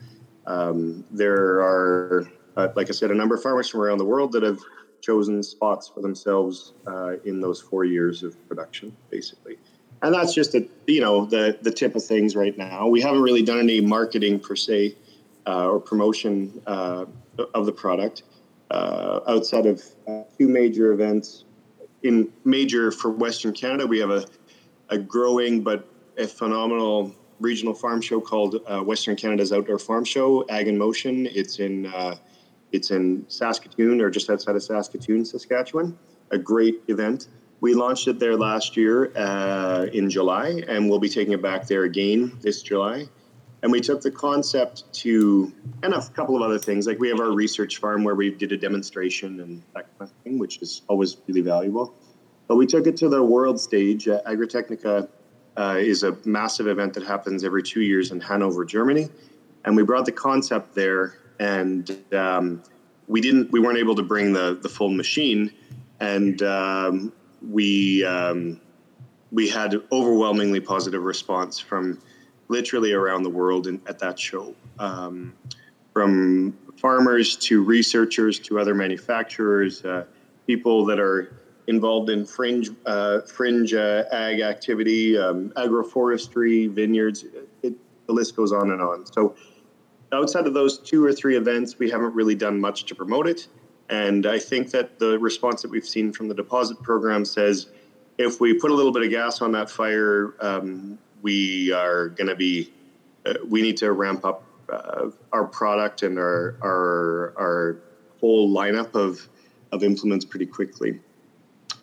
um, 0.47 1.05
there 1.11 1.61
are 1.61 2.29
uh, 2.57 2.69
like 2.77 2.89
I 2.89 2.93
said, 2.93 3.11
a 3.11 3.15
number 3.15 3.35
of 3.35 3.43
farmers 3.43 3.69
from 3.69 3.81
around 3.81 3.99
the 3.99 4.05
world 4.05 4.33
that 4.33 4.43
have 4.43 4.61
chosen 5.01 5.43
spots 5.43 5.89
for 5.89 6.01
themselves 6.01 6.73
uh, 6.87 7.17
in 7.25 7.41
those 7.41 7.61
four 7.61 7.85
years 7.85 8.23
of 8.23 8.37
production, 8.49 8.97
basically. 9.11 9.59
And 10.03 10.15
that's 10.15 10.35
just 10.35 10.55
a, 10.55 10.67
you 10.87 11.01
know 11.01 11.25
the 11.25 11.59
the 11.63 11.71
tip 11.71 11.95
of 11.95 12.05
things 12.05 12.37
right 12.37 12.57
now. 12.57 12.87
We 12.89 13.01
haven't 13.01 13.23
really 13.23 13.43
done 13.43 13.59
any 13.59 13.81
marketing 13.81 14.39
per 14.41 14.55
se 14.55 14.97
uh, 15.47 15.69
or 15.69 15.81
promotion 15.81 16.61
uh, 16.67 17.07
of 17.55 17.67
the 17.67 17.73
product 17.73 18.23
uh, 18.71 19.21
outside 19.27 19.67
of 19.67 19.83
two 20.39 20.49
major 20.49 20.93
events. 20.93 21.45
In 22.05 22.31
major 22.45 22.93
for 22.93 23.11
Western 23.11 23.53
Canada, 23.53 23.87
we 23.87 23.99
have 23.99 24.11
a 24.11 24.25
a 24.91 24.99
growing 24.99 25.63
but 25.63 25.89
a 26.17 26.27
phenomenal 26.27 27.15
regional 27.41 27.75
farm 27.75 28.01
show 28.01 28.21
called 28.21 28.63
Western 28.87 29.17
Canada's 29.17 29.53
Outdoor 29.53 29.79
Farm 29.79 30.05
Show, 30.05 30.45
Ag 30.49 30.69
in 30.69 30.79
Motion. 30.79 31.27
It's 31.27 31.59
in 31.59 31.93
it's 32.73 32.91
in 32.91 33.25
Saskatoon 33.29 34.01
or 34.01 34.11
just 34.11 34.29
outside 34.31 34.57
of 34.57 34.63
Saskatoon, 34.63 35.25
Saskatchewan. 35.25 35.99
A 36.31 36.39
great 36.39 36.83
event. 36.89 37.29
We 37.61 37.73
launched 37.75 38.09
it 38.09 38.19
there 38.19 38.37
last 38.37 38.77
year 38.77 39.13
uh, 39.17 39.87
in 39.93 40.11
July, 40.11 40.63
and 40.69 40.91
we'll 40.91 40.99
be 40.99 41.09
taking 41.09 41.33
it 41.33 41.41
back 41.41 41.67
there 41.67 41.85
again 41.85 42.37
this 42.43 42.63
July. 42.63 43.09
And 43.65 43.73
we 43.73 43.81
took 43.81 44.03
the 44.03 44.11
concept 44.11 44.93
to, 45.01 45.51
and 45.83 45.95
a 45.95 46.07
couple 46.11 46.37
of 46.37 46.43
other 46.43 46.59
things. 46.59 46.87
Like 46.87 47.01
we 47.01 47.09
have 47.09 47.19
our 47.19 47.33
research 47.33 47.79
farm 47.79 48.05
where 48.05 48.15
we 48.15 48.31
did 48.31 48.53
a 48.53 48.57
demonstration 48.57 49.41
and 49.41 49.63
that 49.75 49.87
kind 49.99 50.11
of 50.11 50.13
thing, 50.23 50.39
which 50.39 50.61
is 50.61 50.83
always 50.87 51.17
really 51.27 51.41
valuable. 51.41 51.95
But 52.47 52.57
we 52.57 52.67
took 52.67 52.87
it 52.87 52.97
to 52.99 53.09
the 53.09 53.23
world 53.23 53.59
stage. 53.59 54.07
Uh, 54.07 54.21
Agritechnica 54.27 55.09
uh, 55.57 55.77
is 55.79 56.03
a 56.03 56.17
massive 56.27 56.69
event 56.69 56.93
that 56.95 57.05
happens 57.05 57.43
every 57.43 57.63
two 57.63 57.81
years 57.81 58.11
in 58.13 58.21
Hanover, 58.21 58.65
Germany. 58.67 59.09
And 59.65 59.75
we 59.75 59.83
brought 59.83 60.05
the 60.05 60.13
concept 60.13 60.75
there 60.75 61.17
and 61.41 61.99
um, 62.13 62.63
we 63.09 63.21
didn't 63.21 63.51
we 63.51 63.61
weren't 63.61 63.79
able 63.79 63.95
to 63.97 64.03
bring 64.03 64.33
the 64.33 64.59
the 64.61 64.69
full 64.69 64.91
machine, 64.91 65.53
and 66.01 66.43
um, 66.43 67.13
we 67.51 68.05
um, 68.05 68.61
we 69.33 69.49
had 69.49 69.75
overwhelmingly 69.91 70.61
positive 70.61 71.03
response 71.03 71.59
from 71.59 72.01
literally 72.49 72.93
around 72.93 73.23
the 73.23 73.31
world 73.31 73.67
in, 73.67 73.81
at 73.87 73.99
that 73.99 74.19
show, 74.19 74.55
um, 74.79 75.35
from 75.93 76.57
farmers 76.77 77.37
to 77.37 77.63
researchers 77.63 78.39
to 78.39 78.59
other 78.59 78.75
manufacturers, 78.75 79.85
uh, 79.85 80.05
people 80.47 80.85
that 80.85 80.99
are 80.99 81.37
involved 81.67 82.11
in 82.11 82.27
fringe 82.27 82.71
uh, 82.85 83.21
fringe 83.23 83.73
uh, 83.73 84.05
ag 84.13 84.41
activity, 84.41 85.17
um, 85.17 85.51
agroforestry, 85.51 86.71
vineyards. 86.71 87.25
It, 87.63 87.75
the 88.07 88.13
list 88.13 88.37
goes 88.37 88.53
on 88.53 88.71
and 88.71 88.83
on. 88.83 89.07
So 89.07 89.35
outside 90.13 90.47
of 90.47 90.55
those 90.55 90.79
two 90.79 91.05
or 91.05 91.13
three 91.13 91.37
events, 91.37 91.79
we 91.79 91.91
haven't 91.91 92.15
really 92.15 92.35
done 92.35 92.61
much 92.61 92.85
to 92.87 92.95
promote 92.95 93.27
it. 93.27 93.49
And 93.89 94.27
I 94.27 94.39
think 94.39 94.71
that 94.71 94.99
the 94.99 95.19
response 95.19 95.63
that 95.63 95.71
we've 95.71 95.87
seen 95.87 96.13
from 96.13 96.29
the 96.29 96.35
deposit 96.35 96.83
program 96.83 97.25
says 97.25 97.69
if 98.19 98.41
we 98.41 98.55
put 98.55 98.71
a 98.71 98.75
little 98.75 98.93
bit 98.93 99.03
of 99.03 99.11
gas 99.11 99.43
on 99.43 99.53
that 99.53 99.71
fire, 99.71 100.35
um, 100.41 100.99
we 101.25 101.73
are 101.73 102.11
going 102.11 102.29
to 102.29 102.37
be, 102.37 102.71
uh, 103.25 103.35
we 103.49 103.63
need 103.63 103.79
to 103.79 103.91
ramp 103.93 104.25
up 104.25 104.45
uh, 104.71 105.11
our 105.33 105.47
product 105.47 106.03
and 106.03 106.19
our, 106.19 106.57
our, 106.63 107.35
our 107.39 107.77
whole 108.21 108.55
lineup 108.55 108.95
of, 108.95 109.27
of 109.73 109.83
implements 109.83 110.25
pretty 110.25 110.47
quickly. 110.47 111.01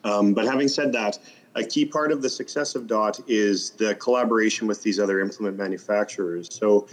Um, 0.03 0.33
but 0.33 0.45
having 0.45 0.67
said 0.67 0.93
that, 0.93 1.17
a 1.55 1.63
key 1.63 1.85
part 1.85 2.11
of 2.11 2.21
the 2.21 2.29
success 2.29 2.75
of 2.75 2.85
DOT 2.85 3.19
is 3.27 3.71
the 3.71 3.95
collaboration 3.95 4.67
with 4.67 4.83
these 4.83 4.99
other 4.99 5.19
implement 5.19 5.57
manufacturers. 5.57 6.47
So 6.51 6.87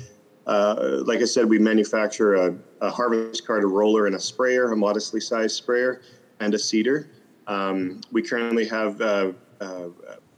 uh, 0.46 1.02
like 1.04 1.20
I 1.20 1.26
said, 1.26 1.44
we 1.44 1.58
manufacture 1.58 2.34
a, 2.34 2.56
a, 2.80 2.90
harvest 2.90 3.46
cart, 3.46 3.62
a 3.62 3.66
roller, 3.66 4.06
and 4.06 4.16
a 4.16 4.20
sprayer, 4.20 4.72
a 4.72 4.76
modestly 4.76 5.20
sized 5.20 5.56
sprayer, 5.56 6.00
and 6.40 6.54
a 6.54 6.58
seeder. 6.58 7.10
Um, 7.46 8.00
we 8.10 8.22
currently 8.22 8.66
have 8.66 9.00
uh, 9.02 9.32
uh, 9.60 9.88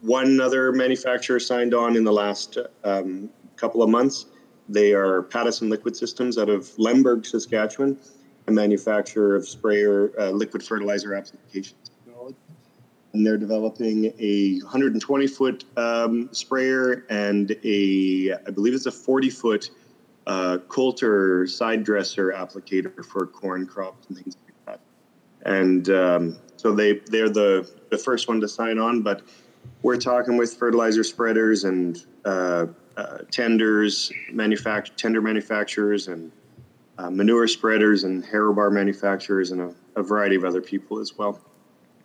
one 0.01 0.41
other 0.41 0.73
manufacturer 0.73 1.39
signed 1.39 1.75
on 1.75 1.97
in 1.97 2.05
the 2.05 2.13
last 2.13 2.59
um, 2.85 3.29
couple 3.57 3.83
of 3.83 3.91
months. 3.91 4.27
They 4.69 4.93
are 4.93 5.23
Pattison 5.23 5.69
Liquid 5.69 5.97
Systems 5.97 6.39
out 6.39 6.49
of 6.49 6.71
Lemberg, 6.79 7.27
Saskatchewan, 7.27 7.99
a 8.47 8.53
manufacturer 8.53 9.37
of 9.37 9.47
sprayer 9.47 10.13
uh, 10.19 10.31
liquid 10.31 10.63
fertilizer 10.63 11.15
applications. 11.15 11.91
And 13.13 13.27
they're 13.27 13.37
developing 13.37 14.13
a 14.21 14.61
120 14.61 15.27
foot 15.27 15.65
um, 15.77 16.29
sprayer 16.33 17.05
and 17.11 17.57
a, 17.65 18.33
I 18.47 18.51
believe 18.53 18.73
it's 18.73 18.87
a 18.87 18.93
40 18.93 19.31
foot 19.31 19.71
uh, 20.29 20.59
Coulter 20.69 21.47
side 21.49 21.83
dresser 21.83 22.33
applicator 22.33 23.05
for 23.05 23.27
corn 23.27 23.67
crops 23.67 24.07
and 24.09 24.17
things 24.17 24.37
like 24.45 24.55
that. 24.67 24.81
And 25.45 25.91
um, 25.91 26.37
so 26.57 26.73
they 26.73 27.01
they're 27.07 27.29
the 27.29 27.69
the 27.91 27.99
first 27.99 28.29
one 28.29 28.41
to 28.43 28.49
sign 28.49 28.79
on, 28.79 29.03
but 29.03 29.23
we're 29.83 29.97
talking 29.97 30.37
with 30.37 30.55
fertilizer 30.55 31.05
spreaders 31.05 31.65
and 31.65 32.05
uh, 32.25 32.67
uh, 32.97 33.19
tenders, 33.31 34.13
manufacture 34.31 34.93
tender 34.97 35.21
manufacturers, 35.23 36.09
and 36.09 36.31
uh, 36.99 37.11
manure 37.11 37.49
spreaders 37.49 38.05
and 38.05 38.25
harrow 38.25 38.53
bar 38.53 38.71
manufacturers 38.71 39.51
and 39.51 39.61
a, 39.61 39.75
a 39.97 40.03
variety 40.03 40.37
of 40.37 40.45
other 40.45 40.61
people 40.61 40.99
as 40.99 41.17
well. 41.17 41.41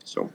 So. 0.04 0.32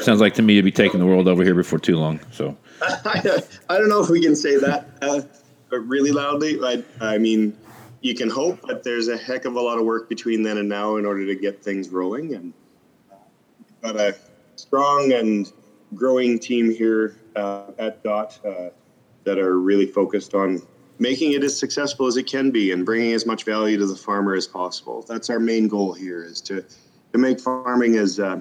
Sounds 0.00 0.20
like 0.20 0.34
to 0.34 0.42
me 0.42 0.56
to 0.56 0.62
be 0.62 0.72
taking 0.72 1.00
the 1.00 1.06
world 1.06 1.26
over 1.26 1.42
here 1.42 1.54
before 1.54 1.78
too 1.78 1.96
long. 1.96 2.20
So 2.30 2.56
I, 2.82 3.42
I 3.70 3.78
don't 3.78 3.88
know 3.88 4.02
if 4.02 4.10
we 4.10 4.20
can 4.20 4.36
say 4.36 4.56
that 4.56 4.88
uh, 5.00 5.78
really 5.78 6.12
loudly. 6.12 6.58
I, 6.62 6.82
I 7.00 7.18
mean, 7.18 7.56
you 8.02 8.14
can 8.14 8.28
hope, 8.28 8.60
but 8.62 8.84
there's 8.84 9.08
a 9.08 9.16
heck 9.16 9.46
of 9.46 9.56
a 9.56 9.60
lot 9.60 9.78
of 9.78 9.84
work 9.84 10.08
between 10.08 10.42
then 10.42 10.58
and 10.58 10.68
now 10.68 10.96
in 10.96 11.06
order 11.06 11.24
to 11.24 11.34
get 11.34 11.62
things 11.62 11.88
rolling. 11.88 12.34
And 12.34 12.52
got 13.82 13.96
a 13.96 14.16
strong 14.56 15.12
and 15.12 15.50
growing 15.94 16.38
team 16.38 16.70
here 16.70 17.16
uh, 17.36 17.70
at 17.78 18.02
Dot 18.02 18.38
uh, 18.44 18.70
that 19.24 19.38
are 19.38 19.58
really 19.58 19.86
focused 19.86 20.34
on 20.34 20.62
making 20.98 21.32
it 21.32 21.44
as 21.44 21.56
successful 21.58 22.06
as 22.06 22.16
it 22.16 22.26
can 22.26 22.50
be 22.50 22.72
and 22.72 22.84
bringing 22.86 23.12
as 23.12 23.26
much 23.26 23.44
value 23.44 23.76
to 23.76 23.86
the 23.86 23.96
farmer 23.96 24.34
as 24.34 24.46
possible. 24.46 25.04
That's 25.08 25.30
our 25.30 25.38
main 25.38 25.68
goal 25.68 25.92
here: 25.92 26.24
is 26.24 26.40
to 26.42 26.64
to 27.12 27.18
make 27.18 27.40
farming 27.40 27.96
as 27.96 28.18
uh, 28.18 28.40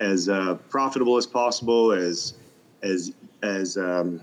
as 0.00 0.28
uh, 0.28 0.56
profitable 0.68 1.16
as 1.16 1.26
possible, 1.26 1.92
as 1.92 2.34
as 2.82 3.12
as 3.42 3.76
um, 3.76 4.22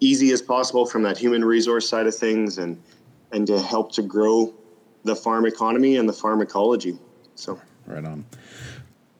easy 0.00 0.30
as 0.32 0.42
possible 0.42 0.86
from 0.86 1.02
that 1.02 1.18
human 1.18 1.44
resource 1.44 1.88
side 1.88 2.06
of 2.06 2.14
things, 2.14 2.58
and 2.58 2.80
and 3.32 3.46
to 3.46 3.60
help 3.60 3.92
to 3.92 4.02
grow 4.02 4.54
the 5.04 5.16
farm 5.16 5.46
economy 5.46 5.96
and 5.96 6.08
the 6.08 6.12
farm 6.12 6.40
ecology. 6.40 6.98
So 7.34 7.60
right 7.86 8.04
on. 8.04 8.24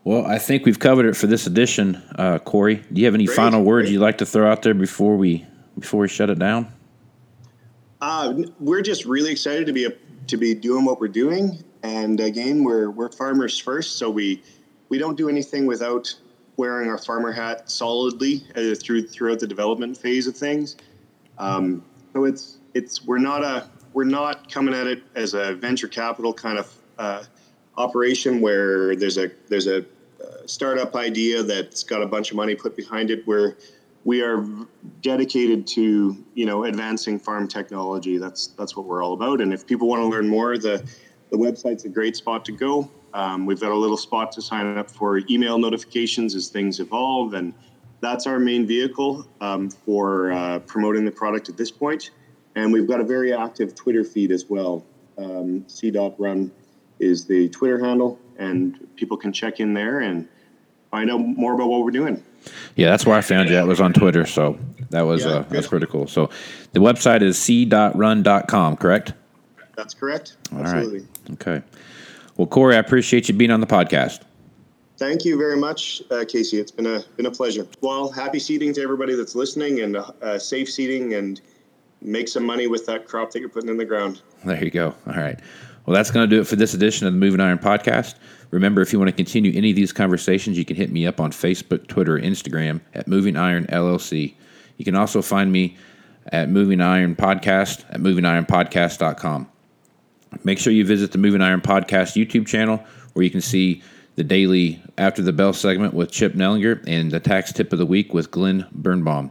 Well, 0.07 0.25
I 0.25 0.39
think 0.39 0.65
we've 0.65 0.79
covered 0.79 1.07
it 1.07 1.17
for 1.17 1.27
this 1.27 1.49
edition, 1.49 2.01
uh, 2.15 2.39
Cory. 2.39 2.77
Do 2.77 3.01
you 3.01 3.07
have 3.07 3.17
any 3.17 3.27
great, 3.27 3.35
final 3.35 3.65
words 3.65 3.87
great. 3.87 3.95
you'd 3.95 4.03
like 4.03 4.19
to 4.19 4.25
throw 4.25 4.49
out 4.49 4.63
there 4.63 4.73
before 4.73 5.17
we 5.17 5.45
before 5.77 6.03
we 6.03 6.07
shut 6.07 6.31
it 6.31 6.39
down? 6.39 6.73
Uh, 8.01 8.45
we're 8.61 8.83
just 8.83 9.05
really 9.05 9.33
excited 9.33 9.67
to 9.67 9.73
be 9.73 9.87
a, 9.87 9.91
to 10.29 10.37
be 10.37 10.55
doing 10.55 10.85
what 10.85 11.01
we're 11.01 11.09
doing, 11.09 11.59
and 11.83 12.21
again, 12.21 12.63
we're 12.63 12.89
we're 12.89 13.11
farmers 13.11 13.59
first, 13.59 13.97
so 13.97 14.09
we 14.09 14.41
we 14.91 14.97
don't 14.97 15.17
do 15.17 15.29
anything 15.29 15.67
without 15.67 16.15
wearing 16.57 16.89
our 16.89 16.99
farmer 16.99 17.33
hat 17.33 17.69
solidly 17.69 18.45
uh, 18.55 18.77
through 18.77 19.09
throughout 19.09 19.41
the 19.41 19.47
development 19.49 19.97
phase 19.97 20.29
of 20.29 20.37
things. 20.37 20.77
Um, 21.37 21.85
so 22.13 22.27
it's 22.27 22.59
it's 22.75 23.05
we're 23.05 23.19
not 23.19 23.43
a 23.43 23.69
we're 23.93 24.05
not 24.05 24.53
coming 24.53 24.73
at 24.73 24.87
it 24.87 25.03
as 25.17 25.35
a 25.35 25.57
venture 25.57 25.89
capital 25.89 26.33
kind 26.33 26.61
of 26.61 26.73
uh, 26.97 27.25
operation 27.77 28.41
where 28.41 28.95
there's 28.95 29.19
a 29.19 29.33
there's 29.49 29.67
a 29.67 29.85
startup 30.47 30.95
idea 30.95 31.43
that's 31.43 31.83
got 31.83 32.03
a 32.03 32.07
bunch 32.07 32.31
of 32.31 32.37
money 32.37 32.55
put 32.55 32.77
behind 32.77 33.11
it. 33.11 33.27
Where 33.27 33.57
we 34.07 34.23
are 34.23 34.47
dedicated 35.03 35.67
to 35.67 36.17
you 36.35 36.47
know 36.47 36.65
advancing 36.65 37.19
farm 37.19 37.49
technology. 37.49 38.19
That's 38.19 38.47
that's 38.49 38.77
what 38.77 38.87
we're 38.87 39.03
all 39.03 39.13
about. 39.13 39.41
And 39.41 39.53
if 39.53 39.67
people 39.67 39.89
want 39.89 40.01
to 40.01 40.07
learn 40.07 40.29
more, 40.29 40.57
the 40.57 40.89
the 41.31 41.37
website's 41.37 41.85
a 41.85 41.89
great 41.89 42.17
spot 42.17 42.45
to 42.47 42.53
go. 42.53 42.89
Um, 43.13 43.47
we've 43.47 43.61
got 43.61 43.73
a 43.73 43.77
little 43.77 43.97
spot 43.97 44.31
to 44.33 44.43
sign 44.43 44.79
up 44.79 44.91
for 44.91 45.21
email 45.29 45.59
notifications 45.59 46.35
as 46.35 46.49
things 46.49 46.79
evolve, 46.79 47.35
and 47.35 47.53
that's 48.01 48.27
our 48.27 48.39
main 48.39 48.65
vehicle 48.67 49.27
um, 49.41 49.71
for 49.71 50.31
uh, 50.33 50.61
promoting 50.61 51.05
the 51.05 51.11
product 51.11 51.49
at 51.49 51.57
this 51.57 51.71
point. 51.71 52.11
And 52.55 52.73
we've 52.73 52.87
got 52.87 53.01
a 53.01 53.05
very 53.05 53.35
active 53.35 53.75
Twitter 53.75 54.05
feed 54.05 54.31
as 54.31 54.49
well. 54.49 54.85
Um, 55.19 55.63
seedotrun 55.63 56.51
is 57.01 57.25
the 57.25 57.49
Twitter 57.49 57.85
handle, 57.85 58.21
and 58.39 58.87
people 58.97 59.17
can 59.17 59.33
check 59.33 59.59
in 59.61 59.75
there 59.75 60.01
and 60.01 60.29
find 60.91 61.11
out 61.11 61.19
more 61.19 61.55
about 61.55 61.69
what 61.69 61.85
we're 61.85 61.91
doing. 61.91 62.23
Yeah, 62.77 62.91
that's 62.91 63.05
where 63.05 63.17
I 63.17 63.21
found 63.21 63.49
you. 63.49 63.57
That 63.57 63.67
was 63.67 63.81
on 63.81 63.93
Twitter, 63.93 64.27
so 64.27 64.59
that 64.91 65.03
was 65.03 65.25
yeah, 65.25 65.31
uh, 65.33 65.43
that's 65.49 65.67
pretty 65.67 65.87
cool. 65.87 66.07
So 66.07 66.31
the 66.73 66.81
website 66.81 67.23
is 67.23 67.37
seedotrun.com, 67.39 68.77
correct? 68.77 69.15
That's 69.77 69.95
correct. 69.95 70.37
All 70.53 70.61
Absolutely. 70.61 71.01
Right. 71.01 71.31
Okay. 71.33 71.63
Well, 72.37 72.47
Cory, 72.47 72.77
I 72.77 72.79
appreciate 72.79 73.29
you 73.29 73.35
being 73.35 73.51
on 73.51 73.61
the 73.61 73.67
podcast. 73.67 74.21
Thank 74.99 75.25
you 75.25 75.37
very 75.37 75.57
much, 75.57 76.03
uh, 76.11 76.25
Casey. 76.27 76.59
It's 76.59 76.71
been 76.71 76.87
a 76.87 77.05
been 77.17 77.27
a 77.27 77.31
pleasure. 77.31 77.67
Well, 77.83 78.11
happy 78.11 78.39
seeding 78.39 78.73
to 78.75 78.83
everybody 78.83 79.15
that's 79.15 79.35
listening, 79.35 79.81
and 79.81 79.97
uh, 79.97 80.39
safe 80.39 80.71
seeding, 80.71 81.15
and 81.15 81.41
make 82.01 82.29
some 82.29 82.45
money 82.45 82.67
with 82.67 82.87
that 82.87 83.07
crop 83.07 83.31
that 83.33 83.41
you're 83.41 83.49
putting 83.49 83.69
in 83.69 83.77
the 83.77 83.85
ground. 83.85 84.23
There 84.45 84.63
you 84.63 84.71
go. 84.71 84.95
All 85.07 85.15
right. 85.15 85.39
Well, 85.85 85.95
that's 85.95 86.11
going 86.11 86.29
to 86.29 86.35
do 86.35 86.41
it 86.41 86.47
for 86.47 86.57
this 86.57 86.75
edition 86.75 87.07
of 87.07 87.13
the 87.13 87.19
Moving 87.19 87.41
Iron 87.41 87.59
Podcast. 87.59 88.15
Remember, 88.51 88.81
if 88.81 88.93
you 88.93 88.99
want 88.99 89.09
to 89.09 89.17
continue 89.17 89.53
any 89.57 89.71
of 89.71 89.77
these 89.77 89.93
conversations, 89.93 90.57
you 90.57 90.65
can 90.65 90.77
hit 90.77 90.91
me 90.91 91.07
up 91.07 91.21
on 91.21 91.33
Facebook, 91.33 91.87
Twitter, 91.89 92.19
Instagram 92.19 92.81
at 92.95 93.09
Moving 93.09 93.37
Iron 93.37 93.67
LLC. 93.67 94.35
You 94.77 94.85
can 94.85 94.95
also 94.95 95.23
find 95.23 95.51
me 95.51 95.77
at 96.33 96.49
Moving 96.49 96.81
Iron 96.81 97.17
Podcast 97.17 97.85
at 97.91 98.01
movingironpodcast.com. 98.01 99.49
Make 100.45 100.59
sure 100.59 100.73
you 100.73 100.85
visit 100.85 101.13
the 101.13 101.19
Moving 101.19 101.43
Iron 101.43 101.61
Podcast 101.61 102.15
YouTube 102.17 102.47
channel 102.47 102.85
where 103.13 103.25
you 103.25 103.31
can 103.31 103.41
see 103.41 103.83
the 104.17 104.25
daily 104.25 104.83
After 104.99 105.23
the 105.23 105.33
Bell 105.33 105.53
segment 105.53 105.95
with 105.95 106.11
Chip 106.11 106.35
Nellinger 106.35 106.83
and 106.87 107.11
the 107.11 107.21
tax 107.21 107.53
tip 107.53 107.73
of 107.73 107.79
the 107.79 107.87
week 107.87 108.13
with 108.13 108.31
Glen 108.31 108.67
Birnbaum. 108.73 109.31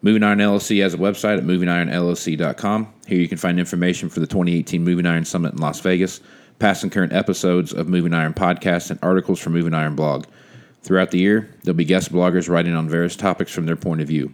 Moving 0.00 0.22
Iron 0.22 0.38
LLC 0.38 0.80
has 0.82 0.94
a 0.94 0.98
website 0.98 1.38
at 1.38 1.44
movingironllc.com. 1.44 2.92
Here 3.06 3.18
you 3.18 3.28
can 3.28 3.38
find 3.38 3.58
information 3.58 4.08
for 4.08 4.20
the 4.20 4.26
2018 4.26 4.84
Moving 4.84 5.06
Iron 5.06 5.24
Summit 5.24 5.54
in 5.54 5.58
Las 5.58 5.80
Vegas, 5.80 6.20
past 6.58 6.82
and 6.82 6.92
current 6.92 7.12
episodes 7.12 7.72
of 7.72 7.88
Moving 7.88 8.14
Iron 8.14 8.34
Podcast, 8.34 8.90
and 8.90 8.98
articles 9.02 9.40
from 9.40 9.52
Moving 9.52 9.74
Iron 9.74 9.94
Blog. 9.94 10.26
Throughout 10.82 11.10
the 11.10 11.18
year, 11.18 11.54
there'll 11.62 11.76
be 11.76 11.84
guest 11.84 12.12
bloggers 12.12 12.48
writing 12.48 12.74
on 12.74 12.88
various 12.88 13.16
topics 13.16 13.52
from 13.52 13.66
their 13.66 13.76
point 13.76 14.00
of 14.00 14.08
view. 14.08 14.32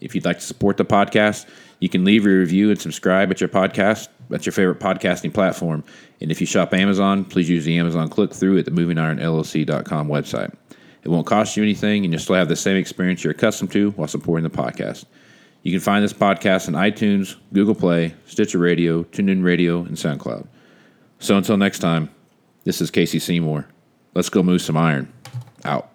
If 0.00 0.14
you'd 0.14 0.24
like 0.24 0.38
to 0.38 0.44
support 0.44 0.76
the 0.76 0.84
podcast, 0.84 1.46
you 1.80 1.88
can 1.88 2.04
leave 2.04 2.26
a 2.26 2.28
review 2.28 2.70
and 2.70 2.80
subscribe 2.80 3.30
at 3.30 3.40
your 3.40 3.48
podcast 3.48 4.08
at 4.32 4.46
your 4.46 4.52
favorite 4.52 4.80
podcasting 4.80 5.32
platform. 5.32 5.84
And 6.20 6.30
if 6.30 6.40
you 6.40 6.46
shop 6.46 6.74
Amazon, 6.74 7.24
please 7.24 7.48
use 7.48 7.64
the 7.64 7.78
Amazon 7.78 8.08
click 8.08 8.32
through 8.32 8.58
at 8.58 8.64
the 8.64 8.70
movingironllc.com 8.70 10.08
website. 10.08 10.54
It 11.02 11.08
won't 11.08 11.26
cost 11.26 11.56
you 11.56 11.62
anything, 11.62 12.04
and 12.04 12.12
you'll 12.12 12.20
still 12.20 12.34
have 12.34 12.48
the 12.48 12.56
same 12.56 12.76
experience 12.76 13.22
you're 13.22 13.30
accustomed 13.30 13.70
to 13.72 13.92
while 13.92 14.08
supporting 14.08 14.42
the 14.42 14.50
podcast. 14.50 15.04
You 15.62 15.70
can 15.70 15.80
find 15.80 16.02
this 16.02 16.12
podcast 16.12 16.68
on 16.68 16.74
iTunes, 16.74 17.36
Google 17.52 17.74
Play, 17.74 18.14
Stitcher 18.26 18.58
Radio, 18.58 19.04
TuneIn 19.04 19.44
Radio, 19.44 19.80
and 19.80 19.96
SoundCloud. 19.96 20.46
So 21.18 21.36
until 21.36 21.56
next 21.56 21.78
time, 21.78 22.10
this 22.64 22.80
is 22.80 22.90
Casey 22.90 23.18
Seymour. 23.18 23.66
Let's 24.14 24.28
go 24.28 24.42
move 24.42 24.62
some 24.62 24.76
iron. 24.76 25.12
Out. 25.64 25.90